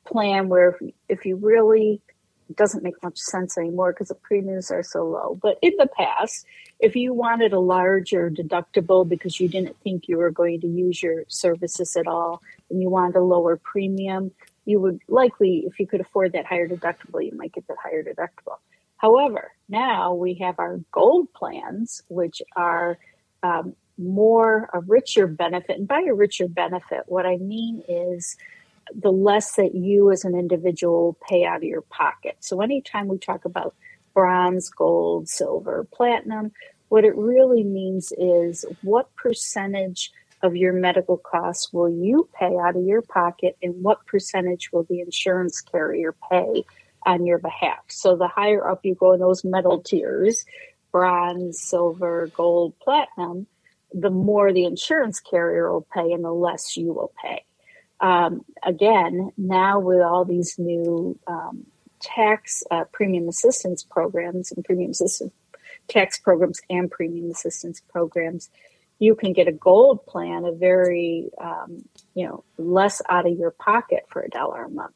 plan 0.10 0.50
where 0.50 0.70
if, 0.70 0.94
if 1.10 1.26
you 1.26 1.36
really 1.36 2.02
it 2.50 2.56
doesn't 2.56 2.84
make 2.84 3.02
much 3.04 3.18
sense 3.18 3.58
anymore 3.58 3.92
because 3.92 4.08
the 4.08 4.16
premiums 4.16 4.72
are 4.72 4.84
so 4.84 5.04
low. 5.04 5.38
But 5.42 5.58
in 5.62 5.74
the 5.78 5.88
past, 5.88 6.46
if 6.80 6.96
you 6.96 7.14
wanted 7.14 7.54
a 7.54 7.60
larger 7.60 8.30
deductible 8.30 9.08
because 9.08 9.40
you 9.40 9.50
didn't 9.50 9.76
think 9.84 10.08
you 10.08 10.18
were 10.18 10.32
going 10.32 10.62
to 10.62 10.68
use 10.68 11.02
your 11.02 11.26
services 11.28 11.96
at 11.98 12.08
all 12.08 12.42
and 12.70 12.82
you 12.82 12.90
wanted 12.90 13.18
a 13.18 13.24
lower 13.24 13.58
premium, 13.58 14.32
you 14.68 14.82
would 14.82 15.00
likely, 15.08 15.64
if 15.66 15.80
you 15.80 15.88
could 15.88 16.02
afford 16.02 16.34
that 16.34 16.46
higher 16.46 16.68
deductible, 16.68 17.24
you 17.24 17.32
might 17.36 17.54
get 17.54 17.66
that 17.68 17.78
higher 17.82 18.04
deductible. 18.04 18.58
However, 18.98 19.52
now 19.70 20.14
we 20.14 20.34
have 20.36 20.60
our 20.60 20.82
gold 20.92 21.32
plans, 21.34 22.04
which 22.10 22.42
are 22.56 22.98
um, 23.44 23.76
more 23.98 24.70
a 24.74 24.82
richer 24.82 25.26
benefit. 25.26 25.78
And 25.78 25.88
by 25.88 26.02
a 26.02 26.14
richer 26.14 26.50
benefit, 26.50 27.04
what 27.06 27.26
I 27.26 27.38
mean 27.38 27.82
is 27.88 28.36
the 28.94 29.12
less 29.12 29.56
that 29.56 29.74
you 29.74 30.12
as 30.12 30.26
an 30.26 30.36
individual 30.36 31.18
pay 31.30 31.46
out 31.46 31.58
of 31.58 31.64
your 31.64 31.82
pocket. 31.82 32.36
So 32.42 32.62
anytime 32.62 33.08
we 33.08 33.20
talk 33.20 33.46
about 33.46 33.74
bronze, 34.14 34.70
gold, 34.70 35.30
silver, 35.30 35.88
platinum, 35.94 36.52
what 36.90 37.06
it 37.06 37.16
really 37.16 37.64
means 37.64 38.12
is 38.18 38.66
what 38.82 39.16
percentage 39.16 40.12
of 40.42 40.56
your 40.56 40.74
medical 40.74 41.18
costs 41.18 41.74
will 41.74 41.90
you 41.90 42.30
pay 42.38 42.56
out 42.58 42.76
of 42.76 42.84
your 42.84 43.02
pocket 43.02 43.58
and 43.62 43.84
what 43.84 44.06
percentage 44.06 44.72
will 44.72 44.84
the 44.84 45.02
insurance 45.02 45.62
carrier 45.62 46.16
pay 46.32 46.64
on 47.06 47.26
your 47.26 47.40
behalf? 47.40 47.80
So 47.88 48.16
the 48.16 48.28
higher 48.28 48.70
up 48.70 48.86
you 48.86 48.96
go 48.96 49.14
in 49.14 49.20
those 49.20 49.44
metal 49.44 49.82
tiers, 49.82 50.46
bronze, 50.92 51.60
silver, 51.60 52.30
gold, 52.36 52.74
platinum, 52.80 53.48
the 53.94 54.10
more 54.10 54.54
the 54.54 54.66
insurance 54.66 55.20
carrier 55.20 55.72
will 55.72 55.88
pay 55.94 56.12
and 56.12 56.24
the 56.24 56.32
less 56.32 56.78
you 56.78 56.94
will 56.94 57.12
pay. 57.22 57.44
Um, 58.00 58.46
again, 58.64 59.32
now 59.38 59.80
with 59.80 60.02
all 60.02 60.24
these 60.24 60.60
new 60.60 61.18
um, 61.26 61.66
tax 62.00 62.64
uh, 62.70 62.84
premium 62.92 63.28
assistance 63.28 63.84
programs 63.84 64.52
and 64.52 64.64
premium 64.64 64.92
assistance 64.92 65.34
tax 65.88 66.20
programs 66.20 66.60
and 66.70 66.92
premium 66.92 67.32
assistance 67.32 67.82
programs, 67.90 68.50
you 69.00 69.16
can 69.16 69.34
get 69.34 69.48
a 69.48 69.52
gold 69.52 70.06
plan, 70.06 70.46
a 70.46 70.52
very, 70.52 71.30
um, 71.40 71.86
you 72.16 72.28
know, 72.28 72.44
less 72.58 73.02
out 73.10 73.28
of 73.28 73.38
your 73.38 73.52
pocket 73.52 74.06
for 74.10 74.22
a 74.22 74.30
dollar 74.30 74.66
a 74.66 74.70
month. 74.70 74.94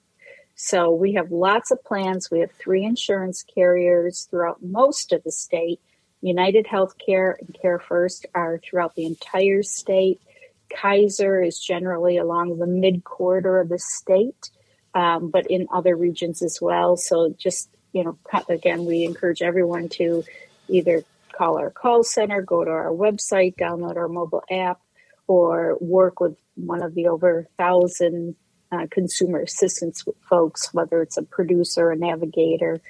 So 0.55 0.91
we 0.91 1.13
have 1.13 1.31
lots 1.31 1.71
of 1.71 1.83
plans. 1.83 2.29
We 2.29 2.39
have 2.39 2.51
three 2.51 2.83
insurance 2.83 3.43
carriers 3.43 4.27
throughout 4.29 4.63
most 4.63 5.11
of 5.11 5.23
the 5.23 5.31
state. 5.31 5.79
United 6.21 6.67
Healthcare 6.67 7.33
and 7.39 7.57
CareFirst 7.63 8.25
are 8.35 8.59
throughout 8.59 8.95
the 8.95 9.05
entire 9.05 9.63
state. 9.63 10.21
Kaiser 10.69 11.41
is 11.41 11.59
generally 11.59 12.17
along 12.17 12.57
the 12.57 12.67
mid 12.67 13.03
corridor 13.03 13.59
of 13.59 13.69
the 13.69 13.79
state, 13.79 14.51
um, 14.93 15.29
but 15.31 15.47
in 15.49 15.67
other 15.73 15.95
regions 15.95 16.41
as 16.41 16.59
well. 16.61 16.95
So 16.95 17.33
just, 17.37 17.69
you 17.91 18.03
know, 18.03 18.17
again, 18.47 18.85
we 18.85 19.03
encourage 19.03 19.41
everyone 19.41 19.89
to 19.89 20.23
either 20.67 21.03
call 21.31 21.57
our 21.57 21.71
call 21.71 22.03
center, 22.03 22.41
go 22.41 22.63
to 22.63 22.71
our 22.71 22.91
website, 22.91 23.55
download 23.55 23.97
our 23.97 24.07
mobile 24.07 24.43
app, 24.51 24.81
or 25.27 25.77
work 25.79 26.19
with 26.19 26.35
one 26.55 26.81
of 26.81 26.93
the 26.95 27.07
over 27.07 27.47
thousand 27.57 28.35
uh, 28.71 28.87
consumer 28.89 29.41
assistance 29.41 30.03
folks, 30.29 30.73
whether 30.73 31.01
it's 31.01 31.17
a 31.17 31.23
producer, 31.23 31.91
a 31.91 31.95
navigator, 31.95 32.81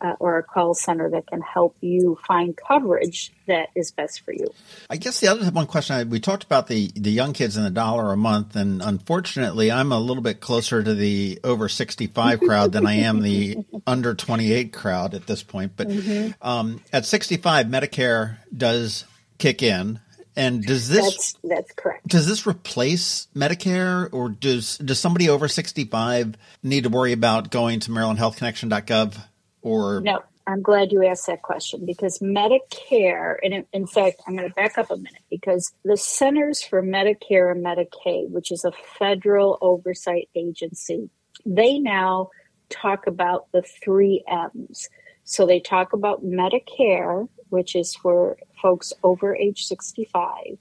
uh, 0.00 0.14
or 0.18 0.38
a 0.38 0.42
call 0.42 0.74
center 0.74 1.10
that 1.10 1.26
can 1.26 1.40
help 1.40 1.76
you 1.80 2.18
find 2.26 2.56
coverage 2.56 3.32
that 3.46 3.68
is 3.74 3.90
best 3.90 4.20
for 4.20 4.32
you. 4.32 4.46
I 4.88 4.96
guess 4.96 5.20
the 5.20 5.28
other 5.28 5.50
one 5.50 5.66
question 5.66 6.08
we 6.10 6.20
talked 6.20 6.44
about 6.44 6.68
the 6.68 6.90
the 6.94 7.10
young 7.10 7.32
kids 7.32 7.56
and 7.56 7.66
the 7.66 7.70
dollar 7.70 8.12
a 8.12 8.16
month, 8.16 8.56
and 8.56 8.82
unfortunately, 8.82 9.72
I'm 9.72 9.92
a 9.92 9.98
little 9.98 10.22
bit 10.22 10.40
closer 10.40 10.82
to 10.82 10.94
the 10.94 11.40
over 11.44 11.68
65 11.68 12.40
crowd 12.40 12.72
than 12.72 12.86
I 12.86 12.94
am 12.94 13.22
the 13.22 13.58
under 13.86 14.14
28 14.14 14.72
crowd 14.72 15.14
at 15.14 15.26
this 15.26 15.42
point. 15.42 15.72
But 15.76 15.88
mm-hmm. 15.88 16.30
um, 16.46 16.80
at 16.92 17.06
65, 17.06 17.66
Medicare 17.66 18.36
does 18.56 19.04
kick 19.38 19.62
in. 19.62 20.00
And 20.36 20.64
does 20.64 20.88
this 20.88 21.02
that's, 21.02 21.38
that's, 21.42 21.72
correct. 21.72 22.06
Does 22.06 22.28
this 22.28 22.46
replace 22.46 23.26
Medicare 23.34 24.08
or 24.12 24.28
does 24.28 24.78
does 24.78 25.00
somebody 25.00 25.28
over 25.28 25.48
65 25.48 26.36
need 26.62 26.84
to 26.84 26.90
worry 26.90 27.10
about 27.10 27.50
going 27.50 27.80
to 27.80 27.90
marylandhealthconnection.gov 27.90 29.16
or 29.62 30.00
no 30.00 30.22
i'm 30.46 30.62
glad 30.62 30.92
you 30.92 31.04
asked 31.04 31.26
that 31.26 31.42
question 31.42 31.84
because 31.84 32.18
medicare 32.18 33.36
and 33.42 33.64
in, 33.72 33.86
fact 33.86 34.20
i'm 34.26 34.36
going 34.36 34.48
to 34.48 34.54
back 34.54 34.78
up 34.78 34.90
a 34.90 34.96
minute 34.96 35.22
because 35.30 35.72
the 35.84 35.96
centers 35.96 36.62
for 36.62 36.82
medicare 36.82 37.50
and 37.50 37.64
medicaid 37.64 38.28
which 38.30 38.50
is 38.50 38.64
a 38.64 38.72
federal 38.98 39.58
oversight 39.60 40.28
agency 40.34 41.10
they 41.44 41.78
now 41.78 42.28
talk 42.70 43.06
about 43.06 43.46
the 43.52 43.62
three 43.62 44.24
m's 44.28 44.88
so 45.24 45.46
they 45.46 45.60
talk 45.60 45.92
about 45.92 46.24
medicare 46.24 47.28
which 47.50 47.74
is 47.74 47.94
for 47.94 48.36
folks 48.60 48.92
over 49.02 49.34
age 49.34 49.64
65 49.64 50.58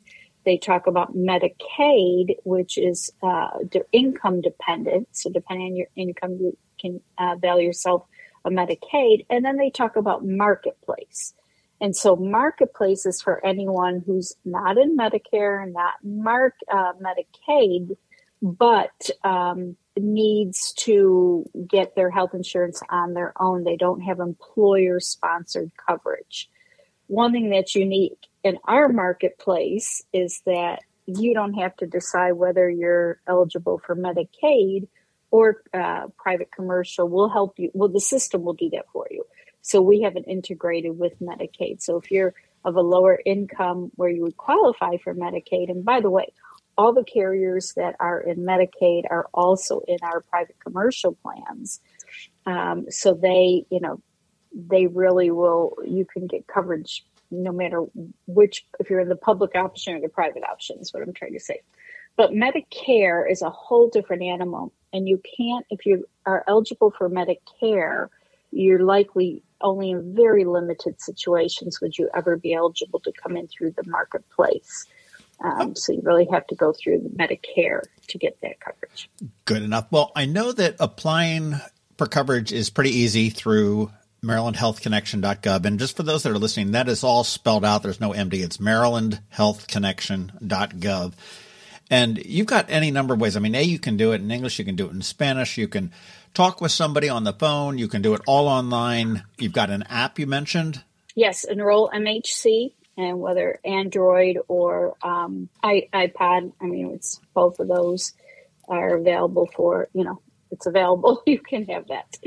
they 0.48 0.58
talk 0.58 0.88
about 0.88 1.14
Medicaid, 1.14 2.38
which 2.46 2.78
is 2.78 3.12
uh, 3.22 3.50
income 3.92 4.40
dependent. 4.40 5.10
So, 5.12 5.30
depending 5.30 5.72
on 5.72 5.76
your 5.76 5.88
income, 5.98 6.38
you 6.40 6.58
can 6.80 7.02
uh, 7.18 7.36
value 7.36 7.68
yourself 7.68 8.06
a 8.46 8.50
Medicaid. 8.50 9.26
And 9.30 9.44
then 9.44 9.58
they 9.58 9.70
talk 9.70 9.96
about 9.96 10.26
marketplace. 10.26 11.34
And 11.80 11.96
so 11.96 12.16
marketplace 12.16 13.06
is 13.06 13.22
for 13.22 13.46
anyone 13.46 14.04
who's 14.06 14.36
not 14.44 14.78
in 14.78 14.98
Medicare, 14.98 15.72
not 15.72 15.94
Mark 16.04 16.56
uh, 16.72 16.94
Medicaid, 16.94 17.98
but 18.42 19.10
um, 19.24 19.76
needs 19.96 20.74
to 20.74 21.46
get 21.68 21.96
their 21.96 22.10
health 22.10 22.34
insurance 22.34 22.82
on 22.90 23.14
their 23.14 23.34
own. 23.40 23.64
They 23.64 23.76
don't 23.76 24.02
have 24.02 24.20
employer 24.20 25.00
sponsored 25.00 25.72
coverage. 25.88 26.50
One 27.08 27.32
thing 27.32 27.50
that's 27.50 27.76
unique 27.76 28.28
in 28.44 28.58
our 28.66 28.90
marketplace 28.90 30.04
is 30.14 30.42
that 30.46 30.82
you 31.06 31.34
don't 31.34 31.54
have 31.54 31.76
to 31.78 31.88
decide 31.88 32.34
whether 32.34 32.70
you're 32.70 33.22
eligible 33.28 33.80
for 33.80 33.96
Medicaid 33.96 34.88
or 35.32 35.64
uh, 35.74 36.08
private 36.18 36.52
commercial 36.52 37.08
will 37.08 37.30
help 37.30 37.60
you. 37.60 37.70
Well, 37.74 37.90
the 37.90 38.00
system 38.00 38.44
will 38.44 38.54
do 38.54 38.70
that 38.72 38.86
for 38.94 39.08
you. 39.12 39.26
So 39.62 39.82
we 39.82 40.02
have 40.02 40.16
it 40.16 40.26
integrated 40.28 40.98
with 40.98 41.20
Medicaid. 41.20 41.82
So 41.82 41.98
if 41.98 42.10
you're 42.12 42.34
of 42.68 42.76
a 42.76 42.82
lower 42.82 43.20
income 43.26 43.92
where 43.96 44.10
you 44.10 44.24
would 44.24 44.38
qualify 44.38 44.98
for 44.98 45.16
Medicaid. 45.16 45.70
And 45.70 45.86
by 45.86 46.02
the 46.02 46.10
way, 46.10 46.34
all 46.78 46.94
the 46.94 47.04
carriers 47.04 47.74
that 47.78 47.96
are 48.00 48.20
in 48.20 48.40
Medicaid 48.40 49.04
are 49.10 49.28
also 49.34 49.82
in 49.88 49.98
our 50.04 50.22
private 50.22 50.58
commercial 50.60 51.18
plans. 51.24 51.80
Um, 52.46 52.92
so 52.92 53.14
they, 53.14 53.66
you 53.70 53.80
know, 53.80 54.02
they 54.54 54.88
really 54.88 55.32
will, 55.32 55.78
you 55.86 56.06
can 56.06 56.28
get 56.28 56.46
coverage 56.46 57.06
no 57.32 57.52
matter 57.52 57.84
which, 58.26 58.66
if 58.80 58.90
you're 58.90 59.02
in 59.02 59.10
the 59.10 59.16
public 59.16 59.56
option 59.56 59.96
or 59.96 60.02
the 60.02 60.10
private 60.10 60.44
option, 60.44 60.78
is 60.80 60.94
what 60.94 61.04
I'm 61.04 61.14
trying 61.14 61.34
to 61.34 61.40
say. 61.40 61.62
But 62.18 62.32
Medicare 62.32 63.32
is 63.32 63.42
a 63.42 63.50
whole 63.50 63.90
different 63.90 64.24
animal. 64.24 64.74
And 64.92 65.08
you 65.08 65.22
can't, 65.38 65.66
if 65.70 65.86
you 65.86 66.06
are 66.26 66.44
eligible 66.48 66.92
for 66.92 67.10
Medicare, 67.10 68.10
you're 68.52 68.84
likely 68.84 69.44
only 69.62 69.92
in 69.92 70.14
very 70.16 70.44
limited 70.44 71.02
situations 71.02 71.80
would 71.82 71.98
you 71.98 72.10
ever 72.16 72.38
be 72.38 72.54
eligible 72.54 73.00
to 73.02 73.12
come 73.12 73.36
in 73.38 73.48
through 73.48 73.72
the 73.72 73.84
marketplace. 73.86 74.86
Um, 75.40 75.76
so 75.76 75.94
you 75.94 76.02
really 76.04 76.28
have 76.32 76.48
to 76.48 76.56
go 76.56 76.74
through 76.74 77.12
Medicare 77.16 77.84
to 78.08 78.18
get 78.18 78.42
that 78.42 78.60
coverage. 78.60 79.08
Good 79.46 79.62
enough. 79.62 79.86
Well, 79.92 80.12
I 80.16 80.26
know 80.26 80.52
that 80.52 80.78
applying 80.80 81.60
for 81.98 82.08
coverage 82.08 82.52
is 82.52 82.72
pretty 82.72 82.92
easy 82.92 83.30
through 83.30 83.92
MarylandHealthConnection.gov. 84.24 85.66
And 85.66 85.80
just 85.80 85.96
for 85.96 86.02
those 86.04 86.24
that 86.24 86.32
are 86.32 86.40
listening, 86.40 86.72
that 86.72 86.90
is 86.90 87.04
all 87.04 87.24
spelled 87.24 87.66
out. 87.66 87.84
There's 87.84 88.02
no 88.02 88.12
MD. 88.12 88.44
It's 88.44 88.58
MarylandHealthConnection.gov. 88.58 91.14
And 91.90 92.18
you've 92.18 92.48
got 92.48 92.70
any 92.70 92.92
number 92.92 93.14
of 93.14 93.22
ways. 93.22 93.38
I 93.38 93.40
mean, 93.40 93.56
A, 93.56 93.62
you 93.62 93.80
can 93.80 93.96
do 93.96 94.12
it 94.12 94.22
in 94.22 94.30
English, 94.30 94.60
you 94.60 94.66
can 94.66 94.76
do 94.76 94.88
it 94.88 94.92
in 94.92 95.02
Spanish, 95.02 95.58
you 95.58 95.68
can 95.68 95.92
talk 96.34 96.60
with 96.60 96.72
somebody 96.72 97.08
on 97.08 97.24
the 97.24 97.34
phone, 97.34 97.78
you 97.78 97.88
can 97.88 98.02
do 98.02 98.14
it 98.14 98.22
all 98.28 98.48
online. 98.48 99.24
You've 99.38 99.54
got 99.54 99.70
an 99.70 99.84
app 99.84 100.20
you 100.20 100.28
mentioned. 100.28 100.84
Yes, 101.16 101.46
Enroll 101.46 101.90
MHC, 101.90 102.74
and 102.98 103.20
whether 103.20 103.60
Android 103.64 104.38
or 104.48 104.96
um, 105.02 105.50
iPad, 105.64 106.52
I 106.62 106.66
mean, 106.66 106.92
it's 106.92 107.22
both 107.34 107.60
of 107.60 107.68
those 107.68 108.14
are 108.68 108.98
available 108.98 109.50
for, 109.56 109.88
you 109.94 110.04
know, 110.04 110.22
it's 110.52 110.66
available. 110.66 111.24
You 111.28 111.40
can 111.40 111.66
have 111.66 111.88
that. 111.88 112.18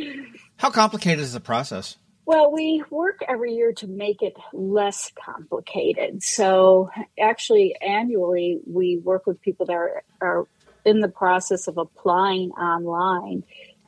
How 0.57 0.71
complicated 0.71 1.21
is 1.21 1.33
the 1.33 1.41
process? 1.41 1.97
Well, 2.31 2.53
we 2.53 2.85
work 2.91 3.25
every 3.29 3.55
year 3.55 3.73
to 3.79 3.89
make 3.89 4.23
it 4.23 4.37
less 4.53 5.11
complicated. 5.21 6.23
So, 6.23 6.89
actually, 7.21 7.75
annually, 7.81 8.61
we 8.69 8.99
work 8.99 9.27
with 9.27 9.41
people 9.41 9.67
that 9.67 9.73
are, 9.73 10.05
are 10.21 10.47
in 10.85 11.01
the 11.01 11.09
process 11.09 11.67
of 11.67 11.77
applying 11.77 12.53
online 12.53 13.43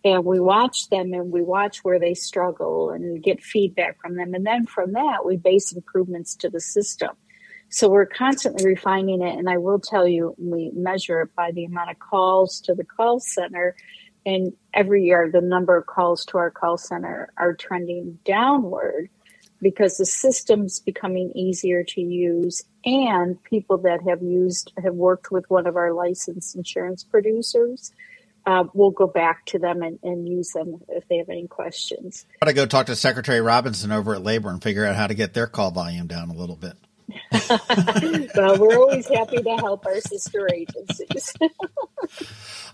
and 0.05 0.25
we 0.25 0.41
watch 0.41 0.89
them 0.89 1.13
and 1.13 1.31
we 1.31 1.41
watch 1.41 1.85
where 1.85 2.01
they 2.01 2.15
struggle 2.15 2.91
and 2.91 3.23
get 3.23 3.45
feedback 3.45 4.01
from 4.01 4.17
them. 4.17 4.35
And 4.35 4.45
then 4.45 4.67
from 4.67 4.95
that, 4.95 5.25
we 5.25 5.37
base 5.37 5.71
improvements 5.71 6.35
to 6.35 6.51
the 6.51 6.61
system. 6.61 7.11
So 7.69 7.89
we're 7.89 8.07
constantly 8.07 8.67
refining 8.67 9.23
it. 9.23 9.39
And 9.39 9.49
I 9.49 9.59
will 9.59 9.79
tell 9.79 10.09
you, 10.09 10.35
we 10.37 10.73
measure 10.75 11.21
it 11.21 11.31
by 11.37 11.53
the 11.53 11.67
amount 11.67 11.91
of 11.91 12.01
calls 12.01 12.61
to 12.63 12.75
the 12.75 12.85
call 12.85 13.21
center 13.21 13.77
and 14.25 14.53
every 14.75 15.05
year 15.05 15.31
the 15.31 15.41
number 15.41 15.77
of 15.77 15.87
calls 15.87 16.25
to 16.27 16.39
our 16.39 16.51
call 16.51 16.77
center 16.77 17.33
are 17.37 17.55
trending 17.55 18.19
downward 18.25 19.09
because 19.61 19.97
the 19.97 20.07
system's 20.07 20.81
becoming 20.81 21.31
easier 21.35 21.85
to 21.85 22.01
use 22.01 22.63
and 22.85 23.43
people 23.45 23.79
that 23.79 24.01
have 24.09 24.23
used 24.23 24.73
have 24.83 24.95
worked 24.95 25.31
with 25.31 25.49
one 25.49 25.67
of 25.67 25.77
our 25.77 25.93
licensed 25.93 26.57
insurance 26.57 27.05
producers 27.05 27.93
uh, 28.47 28.65
we'll 28.75 28.91
go 28.91 29.07
back 29.07 29.45
to 29.47 29.59
them 29.59 29.83
and, 29.83 29.99
and, 30.03 30.29
use 30.29 30.51
them 30.51 30.81
if 30.89 31.07
they 31.09 31.19
have 31.19 31.29
any 31.29 31.47
questions. 31.47 32.27
Got 32.41 32.49
to 32.49 32.53
go 32.53 32.67
talk 32.67 32.87
to 32.87 32.97
Secretary 32.97 33.41
Robinson 33.41 33.93
over 33.93 34.15
at 34.15 34.23
Labor 34.23 34.51
and 34.51 34.63
figure 34.63 34.85
out 34.85 34.97
how 34.97 35.07
to 35.07 35.15
get 35.15 35.33
their 35.35 35.47
call 35.47 35.71
volume 35.71 36.07
down 36.07 36.31
a 36.31 36.35
little 36.35 36.57
bit. 36.57 36.75
well, 38.35 38.59
we're 38.59 38.77
always 38.77 39.07
happy 39.09 39.43
to 39.43 39.57
help 39.57 39.87
our 39.87 40.01
sister 40.01 40.49
agencies. 40.53 41.33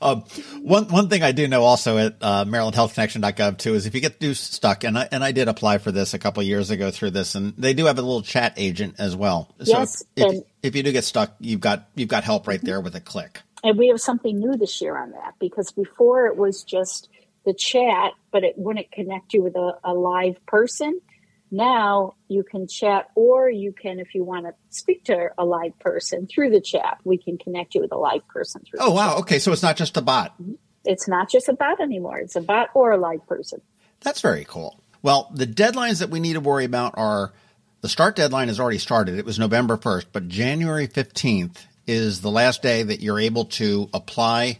uh, 0.00 0.16
one 0.60 0.88
one 0.88 1.08
thing 1.08 1.22
I 1.22 1.32
do 1.32 1.48
know 1.48 1.62
also 1.62 1.98
at 1.98 2.16
uh, 2.20 2.44
MarylandHealthConnection.gov 2.44 3.58
too 3.58 3.74
is 3.74 3.86
if 3.86 3.94
you 3.94 4.00
get 4.00 4.22
stuck, 4.36 4.84
and 4.84 4.98
I 4.98 5.08
and 5.10 5.22
I 5.22 5.32
did 5.32 5.48
apply 5.48 5.78
for 5.78 5.92
this 5.92 6.14
a 6.14 6.18
couple 6.18 6.42
years 6.42 6.70
ago 6.70 6.90
through 6.90 7.10
this, 7.10 7.34
and 7.34 7.54
they 7.56 7.74
do 7.74 7.86
have 7.86 7.98
a 7.98 8.02
little 8.02 8.22
chat 8.22 8.54
agent 8.56 8.96
as 8.98 9.14
well. 9.14 9.54
So 9.60 9.78
yes, 9.78 10.04
if, 10.16 10.34
if, 10.34 10.44
if, 10.62 10.76
you 10.76 10.82
do 10.82 10.92
get 10.92 11.04
stuck, 11.04 11.34
you've 11.40 11.60
got 11.60 11.88
you've 11.94 12.08
got 12.08 12.24
help 12.24 12.46
right 12.46 12.60
there 12.60 12.80
with 12.80 12.94
a 12.94 13.00
click. 13.00 13.40
And 13.64 13.76
we 13.76 13.88
have 13.88 14.00
something 14.00 14.38
new 14.38 14.56
this 14.56 14.80
year 14.80 14.96
on 14.96 15.10
that 15.12 15.34
because 15.40 15.72
before 15.72 16.26
it 16.26 16.36
was 16.36 16.62
just 16.62 17.08
the 17.44 17.54
chat, 17.54 18.12
but 18.30 18.44
it 18.44 18.56
wouldn't 18.56 18.90
connect 18.92 19.34
you 19.34 19.42
with 19.42 19.56
a, 19.56 19.78
a 19.82 19.94
live 19.94 20.44
person 20.46 21.00
now 21.50 22.14
you 22.28 22.42
can 22.42 22.66
chat, 22.66 23.10
or 23.14 23.48
you 23.48 23.72
can, 23.72 23.98
if 23.98 24.14
you 24.14 24.24
want 24.24 24.46
to 24.46 24.54
speak 24.70 25.04
to 25.04 25.30
a 25.38 25.44
live 25.44 25.78
person 25.78 26.26
through 26.26 26.50
the 26.50 26.60
chat, 26.60 26.98
we 27.04 27.18
can 27.18 27.38
connect 27.38 27.74
you 27.74 27.80
with 27.80 27.92
a 27.92 27.96
live 27.96 28.26
person 28.28 28.62
through. 28.62 28.80
Oh 28.80 28.92
wow! 28.92 29.10
Chat. 29.10 29.18
Okay, 29.20 29.38
so 29.38 29.52
it's 29.52 29.62
not 29.62 29.76
just 29.76 29.96
a 29.96 30.02
bot. 30.02 30.40
Mm-hmm. 30.40 30.54
It's 30.84 31.08
not 31.08 31.30
just 31.30 31.48
a 31.48 31.52
bot 31.52 31.80
anymore. 31.80 32.18
It's 32.18 32.36
a 32.36 32.40
bot 32.40 32.68
or 32.74 32.92
a 32.92 32.96
live 32.96 33.26
person. 33.26 33.60
That's 34.00 34.20
very 34.20 34.44
cool. 34.44 34.80
Well, 35.02 35.30
the 35.34 35.46
deadlines 35.46 36.00
that 36.00 36.10
we 36.10 36.20
need 36.20 36.34
to 36.34 36.40
worry 36.40 36.64
about 36.64 36.94
are 36.96 37.32
the 37.80 37.88
start 37.88 38.16
deadline 38.16 38.48
has 38.48 38.58
already 38.58 38.78
started. 38.78 39.18
It 39.18 39.24
was 39.24 39.38
November 39.38 39.76
1st, 39.76 40.06
but 40.12 40.28
January 40.28 40.88
15th 40.88 41.58
is 41.86 42.20
the 42.20 42.30
last 42.30 42.62
day 42.62 42.82
that 42.82 43.00
you're 43.00 43.20
able 43.20 43.46
to 43.46 43.88
apply 43.94 44.58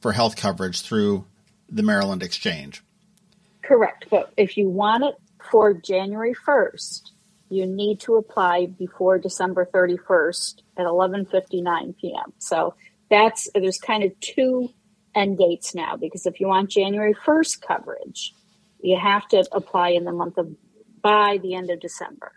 for 0.00 0.12
health 0.12 0.36
coverage 0.36 0.82
through 0.82 1.26
the 1.70 1.82
Maryland 1.82 2.22
Exchange. 2.22 2.82
Correct. 3.62 4.06
But 4.10 4.32
if 4.36 4.56
you 4.56 4.68
want 4.68 5.04
it 5.04 5.14
for 5.50 5.74
January 5.74 6.34
1st, 6.34 7.10
you 7.48 7.66
need 7.66 8.00
to 8.00 8.16
apply 8.16 8.66
before 8.66 9.18
December 9.18 9.68
31st 9.72 10.62
at 10.76 10.86
11:59 10.86 11.96
p.m. 11.98 12.32
So 12.38 12.74
that's 13.10 13.48
there's 13.54 13.78
kind 13.78 14.04
of 14.04 14.18
two 14.20 14.68
end 15.14 15.38
dates 15.38 15.74
now 15.74 15.96
because 15.96 16.26
if 16.26 16.40
you 16.40 16.46
want 16.46 16.70
January 16.70 17.14
1st 17.14 17.62
coverage, 17.62 18.34
you 18.80 18.98
have 18.98 19.26
to 19.28 19.46
apply 19.52 19.90
in 19.90 20.04
the 20.04 20.12
month 20.12 20.38
of 20.38 20.54
by 21.00 21.38
the 21.42 21.54
end 21.54 21.70
of 21.70 21.80
December. 21.80 22.32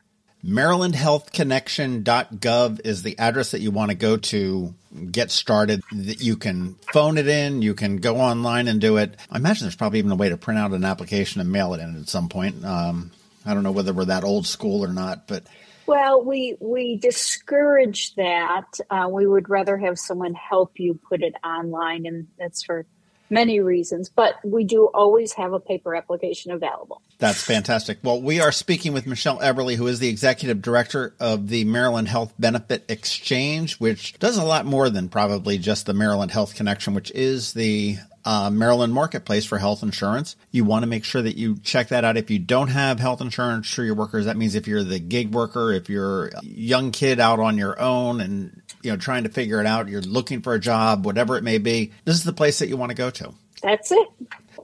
MarylandHealthConnection.gov 0.45 2.81
is 2.83 3.03
the 3.03 3.17
address 3.19 3.51
that 3.51 3.61
you 3.61 3.71
want 3.71 3.91
to 3.91 3.95
go 3.95 4.17
to 4.17 4.73
get 5.11 5.31
started. 5.31 5.81
that 5.91 6.21
You 6.21 6.35
can 6.35 6.75
phone 6.91 7.17
it 7.17 7.27
in, 7.27 7.61
you 7.61 7.75
can 7.75 7.97
go 7.97 8.17
online 8.17 8.67
and 8.67 8.81
do 8.81 8.97
it. 8.97 9.15
I 9.29 9.37
imagine 9.37 9.65
there's 9.65 9.75
probably 9.75 9.99
even 9.99 10.11
a 10.11 10.15
way 10.15 10.29
to 10.29 10.37
print 10.37 10.59
out 10.59 10.71
an 10.71 10.83
application 10.83 11.41
and 11.41 11.51
mail 11.51 11.75
it 11.75 11.79
in 11.79 11.99
at 11.99 12.09
some 12.09 12.27
point. 12.27 12.65
Um, 12.65 13.11
I 13.45 13.53
don't 13.53 13.61
know 13.63 13.71
whether 13.71 13.93
we're 13.93 14.05
that 14.05 14.23
old 14.23 14.47
school 14.47 14.83
or 14.83 14.91
not, 14.93 15.27
but 15.27 15.43
well, 15.87 16.23
we 16.23 16.57
we 16.59 16.97
discourage 16.97 18.13
that. 18.15 18.65
Uh, 18.89 19.09
we 19.11 19.27
would 19.27 19.49
rather 19.49 19.77
have 19.77 19.99
someone 19.99 20.33
help 20.33 20.79
you 20.79 20.97
put 21.09 21.21
it 21.21 21.33
online, 21.43 22.05
and 22.05 22.27
that's 22.37 22.63
for 22.63 22.85
many 23.31 23.59
reasons, 23.59 24.09
but 24.09 24.35
we 24.43 24.63
do 24.63 24.85
always 24.93 25.33
have 25.33 25.53
a 25.53 25.59
paper 25.59 25.95
application 25.95 26.51
available. 26.51 27.01
That's 27.17 27.41
fantastic. 27.41 27.99
Well, 28.03 28.21
we 28.21 28.39
are 28.41 28.51
speaking 28.51 28.93
with 28.93 29.07
Michele 29.07 29.39
Eberle, 29.39 29.75
who 29.75 29.87
is 29.87 29.99
the 29.99 30.09
executive 30.09 30.61
director 30.61 31.15
of 31.19 31.47
the 31.47 31.63
Maryland 31.63 32.09
Health 32.09 32.33
Benefit 32.37 32.83
Exchange, 32.89 33.77
which 33.79 34.19
does 34.19 34.37
a 34.37 34.43
lot 34.43 34.65
more 34.65 34.89
than 34.89 35.07
probably 35.09 35.57
just 35.57 35.85
the 35.85 35.93
Maryland 35.93 36.31
Health 36.31 36.55
Connection, 36.55 36.93
which 36.93 37.11
is 37.11 37.53
the 37.53 37.97
uh, 38.25 38.49
Maryland 38.49 38.93
marketplace 38.93 39.45
for 39.45 39.57
health 39.57 39.83
insurance. 39.83 40.35
You 40.51 40.63
want 40.65 40.83
to 40.83 40.87
make 40.87 41.03
sure 41.03 41.21
that 41.21 41.37
you 41.37 41.57
check 41.59 41.89
that 41.89 42.03
out. 42.03 42.17
If 42.17 42.29
you 42.29 42.39
don't 42.39 42.69
have 42.69 42.99
health 42.99 43.21
insurance 43.21 43.71
for 43.73 43.83
your 43.83 43.95
workers, 43.95 44.25
that 44.25 44.37
means 44.37 44.55
if 44.55 44.67
you're 44.67 44.83
the 44.83 44.99
gig 44.99 45.33
worker, 45.33 45.71
if 45.71 45.89
you're 45.89 46.27
a 46.27 46.43
young 46.43 46.91
kid 46.91 47.19
out 47.19 47.39
on 47.39 47.57
your 47.57 47.79
own 47.79 48.21
and 48.21 48.61
you 48.81 48.91
know 48.91 48.97
trying 48.97 49.23
to 49.23 49.29
figure 49.29 49.59
it 49.59 49.65
out, 49.65 49.89
you're 49.89 50.01
looking 50.01 50.41
for 50.41 50.53
a 50.53 50.59
job, 50.59 51.05
whatever 51.05 51.37
it 51.37 51.43
may 51.43 51.57
be, 51.57 51.91
this 52.05 52.15
is 52.15 52.23
the 52.23 52.33
place 52.33 52.59
that 52.59 52.67
you 52.67 52.77
want 52.77 52.89
to 52.91 52.95
go 52.95 53.09
to. 53.09 53.33
That's 53.61 53.91
it. 53.91 54.07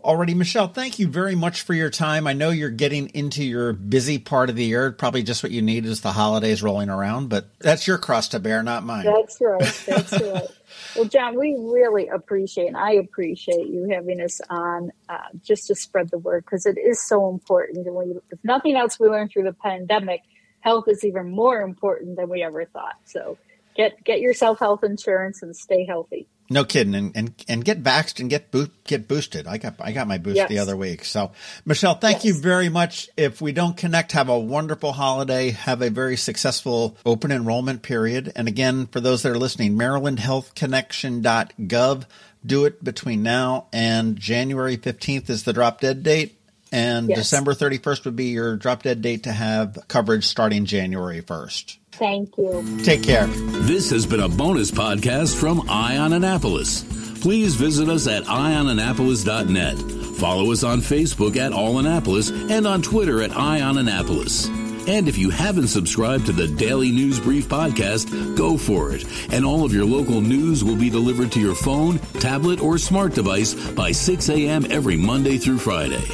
Already, 0.04 0.34
Michele, 0.34 0.68
thank 0.68 1.00
you 1.00 1.08
very 1.08 1.36
much 1.36 1.62
for 1.62 1.74
your 1.74 1.90
time. 1.90 2.28
I 2.28 2.34
know 2.34 2.50
you're 2.50 2.70
getting 2.70 3.10
into 3.14 3.44
your 3.44 3.74
busy 3.74 4.20
part 4.20 4.50
of 4.50 4.56
the 4.56 4.64
year. 4.64 4.92
Probably 4.92 5.22
just 5.22 5.44
what 5.44 5.52
you 5.52 5.62
need 5.62 5.86
is 5.86 6.02
the 6.02 6.12
holidays 6.12 6.64
rolling 6.64 6.90
around, 6.90 7.30
but 7.30 7.50
that's 7.60 7.88
your 7.88 7.98
cross 7.98 8.30
to 8.30 8.40
bear, 8.40 8.64
not 8.64 8.84
mine. 8.84 9.06
That's 9.06 9.38
right. 9.42 9.84
That's 9.86 10.12
right. 10.22 10.48
Well, 10.98 11.06
John, 11.06 11.38
we 11.38 11.56
really 11.60 12.08
appreciate, 12.08 12.68
and 12.68 12.76
I 12.76 12.94
appreciate 12.94 13.68
you 13.68 13.88
having 13.92 14.20
us 14.20 14.42
on 14.50 14.92
uh, 15.08 15.18
just 15.44 15.68
to 15.68 15.76
spread 15.76 16.10
the 16.10 16.18
word 16.18 16.44
because 16.44 16.66
it 16.66 16.80
is 16.80 17.08
so 17.08 17.30
important. 17.30 17.86
And 17.86 17.96
we, 17.96 18.16
if 18.32 18.40
nothing 18.44 18.76
else, 18.76 19.00
we 19.00 19.08
learned 19.08 19.32
through 19.32 19.44
the 19.44 19.54
pandemic, 19.54 20.22
health 20.62 20.86
is 20.88 21.06
even 21.06 21.30
more 21.30 21.62
important 21.62 22.18
than 22.18 22.30
we 22.30 22.42
ever 22.42 22.66
thought. 22.66 22.96
So 23.06 23.38
get 23.76 24.04
get 24.04 24.22
yourself 24.22 24.58
health 24.58 24.84
insurance 24.84 25.44
and 25.44 25.56
stay 25.56 25.86
healthy. 25.86 26.28
No 26.50 26.64
kidding, 26.64 26.96
and 26.96 27.12
and, 27.16 27.46
and 27.50 27.66
get 27.66 27.84
vaxxed 27.84 28.22
and 28.22 28.30
get 28.30 28.52
bo- 28.52 28.70
get 28.86 29.06
boosted. 29.08 29.48
I 29.48 29.58
got 29.58 29.76
I 29.82 29.92
got 29.92 30.08
my 30.08 30.18
boost 30.18 30.38
yes. 30.38 30.48
the 30.50 30.60
other 30.60 30.78
week. 30.78 31.04
So, 31.04 31.32
Michele, 31.66 31.96
thank 31.96 32.24
yes. 32.24 32.26
you 32.26 32.36
very 32.42 32.70
much. 32.70 33.10
If 33.18 33.42
we 33.42 33.52
don't 33.52 33.76
connect, 33.76 34.14
have 34.14 34.30
a 34.30 34.40
wonderful 34.40 34.94
holiday. 34.94 35.50
Have 35.52 35.82
a 35.82 35.90
very 35.90 36.16
successful 36.16 36.96
open 37.06 37.32
enrollment 37.32 37.82
period. 37.82 38.32
And 38.36 38.48
again, 38.48 38.88
for 38.88 39.02
those 39.02 39.24
that 39.24 39.32
are 39.34 39.38
listening, 39.38 39.78
MarylandHealthConnection.gov. 39.78 42.06
Do 42.46 42.66
it 42.66 42.84
between 42.84 43.24
now 43.24 43.66
and 43.74 44.16
January 44.18 44.76
fifteenth 44.78 45.30
is 45.30 45.44
the 45.44 45.54
drop 45.54 45.82
dead 45.82 46.04
date. 46.04 46.36
And 46.72 47.10
Yes. 47.10 47.20
December 47.20 47.54
31st 47.54 48.06
would 48.06 48.16
be 48.18 48.26
your 48.26 48.58
drop 48.58 48.84
dead 48.84 49.02
date 49.02 49.24
to 49.24 49.32
have 49.32 49.80
coverage 49.88 50.26
starting 50.26 50.66
January 50.66 51.22
1st. 51.22 51.78
Thank 51.98 52.38
you. 52.38 52.80
Take 52.84 53.04
care. 53.04 53.28
This 53.28 53.90
has 53.90 54.06
been 54.06 54.20
a 54.20 54.30
bonus 54.30 54.72
podcast 54.72 55.36
from 55.36 55.68
Eye 55.70 55.98
on 55.98 56.14
Annapolis. 56.14 56.84
Please 57.22 57.56
visit 57.56 57.90
us 57.90 58.08
at 58.08 58.24
eyeonannapolis.net. 58.24 59.78
Follow 60.18 60.52
us 60.52 60.64
on 60.64 60.80
Facebook 60.80 61.36
at 61.38 61.54
All 61.54 61.80
Annapolis 61.80 62.30
and 62.30 62.66
on 62.68 62.82
Twitter 62.82 63.22
at 63.22 63.36
Eye 63.36 63.62
on 63.62 63.78
Annapolis. 63.78 64.48
And 64.88 65.10
if 65.10 65.18
you 65.18 65.30
haven't 65.30 65.68
subscribed 65.68 66.28
to 66.28 66.32
the 66.32 66.48
Daily 66.48 66.92
News 66.92 67.20
Brief 67.20 67.50
podcast, 67.50 68.38
go 68.38 68.58
for 68.58 68.94
it. 68.94 69.04
And 69.34 69.44
all 69.44 69.66
of 69.66 69.74
your 69.74 69.86
local 69.86 70.22
news 70.22 70.64
will 70.64 70.78
be 70.78 70.90
delivered 70.90 71.32
to 71.34 71.42
your 71.42 71.56
phone, 71.56 72.00
tablet, 72.20 72.62
or 72.62 72.78
smart 72.78 73.14
device 73.14 73.54
by 73.72 73.92
6 73.92 74.30
a.m. 74.30 74.66
every 74.70 74.96
Monday 74.96 75.38
through 75.38 75.58
Friday. 75.58 76.06